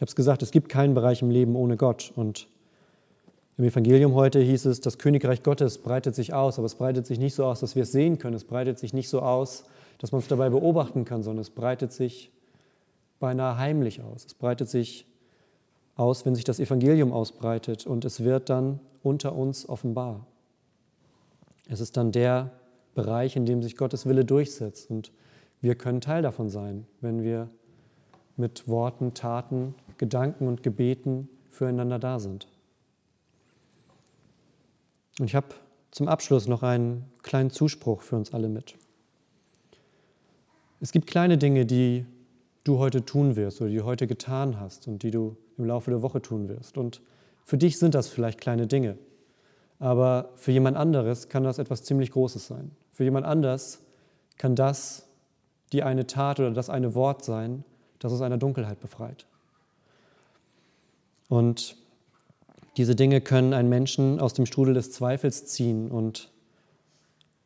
Ich 0.00 0.02
habe 0.02 0.08
es 0.08 0.16
gesagt, 0.16 0.42
es 0.42 0.50
gibt 0.50 0.70
keinen 0.70 0.94
Bereich 0.94 1.20
im 1.20 1.28
Leben 1.28 1.54
ohne 1.54 1.76
Gott. 1.76 2.10
Und 2.16 2.48
im 3.58 3.64
Evangelium 3.64 4.14
heute 4.14 4.40
hieß 4.40 4.64
es, 4.64 4.80
das 4.80 4.96
Königreich 4.96 5.42
Gottes 5.42 5.76
breitet 5.76 6.14
sich 6.14 6.32
aus, 6.32 6.56
aber 6.56 6.64
es 6.64 6.74
breitet 6.74 7.06
sich 7.06 7.18
nicht 7.18 7.34
so 7.34 7.44
aus, 7.44 7.60
dass 7.60 7.76
wir 7.76 7.82
es 7.82 7.92
sehen 7.92 8.16
können. 8.16 8.34
Es 8.34 8.44
breitet 8.44 8.78
sich 8.78 8.94
nicht 8.94 9.10
so 9.10 9.20
aus, 9.20 9.66
dass 9.98 10.10
man 10.10 10.22
es 10.22 10.26
dabei 10.26 10.48
beobachten 10.48 11.04
kann, 11.04 11.22
sondern 11.22 11.42
es 11.42 11.50
breitet 11.50 11.92
sich 11.92 12.32
beinahe 13.18 13.58
heimlich 13.58 14.00
aus. 14.00 14.24
Es 14.24 14.32
breitet 14.32 14.70
sich 14.70 15.04
aus, 15.96 16.24
wenn 16.24 16.34
sich 16.34 16.44
das 16.44 16.60
Evangelium 16.60 17.12
ausbreitet 17.12 17.86
und 17.86 18.06
es 18.06 18.24
wird 18.24 18.48
dann 18.48 18.80
unter 19.02 19.34
uns 19.34 19.68
offenbar. 19.68 20.26
Es 21.68 21.80
ist 21.80 21.98
dann 21.98 22.10
der 22.10 22.52
Bereich, 22.94 23.36
in 23.36 23.44
dem 23.44 23.62
sich 23.62 23.76
Gottes 23.76 24.06
Wille 24.06 24.24
durchsetzt 24.24 24.90
und 24.90 25.12
wir 25.60 25.74
können 25.74 26.00
Teil 26.00 26.22
davon 26.22 26.48
sein, 26.48 26.86
wenn 27.02 27.22
wir 27.22 27.50
mit 28.40 28.66
Worten, 28.66 29.12
Taten, 29.14 29.74
Gedanken 30.00 30.48
und 30.48 30.62
Gebeten 30.62 31.28
füreinander 31.50 31.98
da 31.98 32.18
sind. 32.18 32.48
Und 35.18 35.26
ich 35.26 35.34
habe 35.34 35.48
zum 35.90 36.08
Abschluss 36.08 36.48
noch 36.48 36.62
einen 36.62 37.04
kleinen 37.22 37.50
Zuspruch 37.50 38.00
für 38.00 38.16
uns 38.16 38.32
alle 38.32 38.48
mit. 38.48 38.76
Es 40.80 40.92
gibt 40.92 41.06
kleine 41.06 41.36
Dinge, 41.36 41.66
die 41.66 42.06
du 42.64 42.78
heute 42.78 43.04
tun 43.04 43.36
wirst 43.36 43.60
oder 43.60 43.68
die 43.68 43.76
du 43.76 43.84
heute 43.84 44.06
getan 44.06 44.58
hast 44.58 44.88
und 44.88 45.02
die 45.02 45.10
du 45.10 45.36
im 45.58 45.66
Laufe 45.66 45.90
der 45.90 46.00
Woche 46.00 46.22
tun 46.22 46.48
wirst. 46.48 46.78
Und 46.78 47.02
für 47.44 47.58
dich 47.58 47.78
sind 47.78 47.94
das 47.94 48.08
vielleicht 48.08 48.40
kleine 48.40 48.66
Dinge, 48.66 48.96
aber 49.78 50.30
für 50.36 50.50
jemand 50.50 50.78
anderes 50.78 51.28
kann 51.28 51.44
das 51.44 51.58
etwas 51.58 51.84
ziemlich 51.84 52.10
Großes 52.10 52.46
sein. 52.46 52.70
Für 52.90 53.04
jemand 53.04 53.26
anders 53.26 53.82
kann 54.38 54.56
das 54.56 55.06
die 55.74 55.82
eine 55.82 56.06
Tat 56.06 56.40
oder 56.40 56.52
das 56.52 56.70
eine 56.70 56.94
Wort 56.94 57.22
sein, 57.22 57.64
das 57.98 58.14
aus 58.14 58.22
einer 58.22 58.38
Dunkelheit 58.38 58.80
befreit. 58.80 59.26
Und 61.30 61.76
diese 62.76 62.96
Dinge 62.96 63.20
können 63.20 63.54
einen 63.54 63.68
Menschen 63.68 64.20
aus 64.20 64.34
dem 64.34 64.46
Strudel 64.46 64.74
des 64.74 64.90
Zweifels 64.90 65.46
ziehen 65.46 65.88
und 65.90 66.28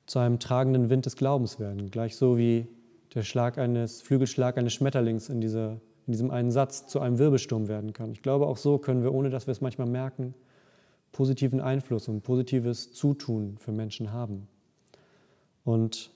zu 0.07 0.19
einem 0.19 0.39
tragenden 0.39 0.89
Wind 0.89 1.05
des 1.05 1.17
Glaubens 1.17 1.61
werden, 1.61 1.91
gleich 1.91 2.17
so 2.17 2.39
wie 2.39 2.67
der 3.15 3.23
Schlag 3.23 3.59
eines, 3.59 4.01
Flügelschlag 4.01 4.57
eines 4.57 4.73
Schmetterlings 4.73 5.29
in, 5.29 5.43
dieser, 5.43 5.73
in 6.07 6.13
diesem 6.13 6.31
einen 6.31 6.51
Satz 6.51 6.87
zu 6.87 6.99
einem 6.99 7.19
Wirbelsturm 7.19 7.69
werden 7.69 7.93
kann. 7.93 8.11
Ich 8.11 8.23
glaube, 8.23 8.47
auch 8.47 8.57
so 8.57 8.79
können 8.79 9.03
wir, 9.03 9.13
ohne 9.13 9.29
dass 9.29 9.47
wir 9.47 9.53
es 9.53 9.61
manchmal 9.61 9.87
merken, 9.87 10.35
positiven 11.13 11.61
Einfluss 11.61 12.09
und 12.09 12.23
positives 12.23 12.93
Zutun 12.95 13.59
für 13.59 13.73
Menschen 13.73 14.13
haben. 14.13 14.49
Und 15.63 16.11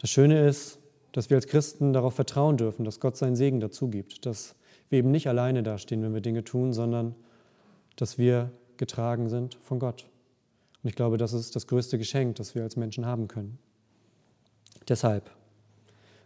das 0.00 0.10
Schöne 0.10 0.44
ist, 0.44 0.80
dass 1.12 1.30
wir 1.30 1.36
als 1.36 1.46
Christen 1.46 1.92
darauf 1.92 2.14
vertrauen 2.14 2.56
dürfen, 2.56 2.84
dass 2.84 2.98
Gott 2.98 3.16
seinen 3.16 3.36
Segen 3.36 3.60
dazu 3.60 3.88
gibt, 3.88 4.26
dass 4.26 4.56
wir 4.90 4.98
eben 4.98 5.10
nicht 5.10 5.28
alleine 5.28 5.62
dastehen, 5.62 6.02
wenn 6.02 6.14
wir 6.14 6.20
Dinge 6.20 6.44
tun, 6.44 6.72
sondern 6.72 7.14
dass 7.96 8.18
wir 8.18 8.50
getragen 8.76 9.28
sind 9.28 9.54
von 9.56 9.78
Gott. 9.78 10.06
Und 10.82 10.88
ich 10.88 10.96
glaube, 10.96 11.16
das 11.16 11.32
ist 11.32 11.56
das 11.56 11.66
größte 11.66 11.98
Geschenk, 11.98 12.36
das 12.36 12.54
wir 12.54 12.62
als 12.62 12.76
Menschen 12.76 13.06
haben 13.06 13.28
können. 13.28 13.58
Deshalb 14.88 15.30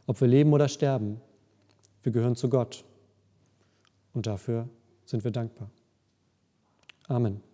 ob 0.06 0.20
wir 0.20 0.28
leben 0.28 0.52
oder 0.52 0.68
sterben, 0.68 1.20
wir 2.02 2.12
gehören 2.12 2.36
zu 2.36 2.48
Gott. 2.48 2.84
Und 4.12 4.26
dafür 4.26 4.68
sind 5.06 5.24
wir 5.24 5.30
dankbar. 5.30 5.70
Amen. 7.08 7.53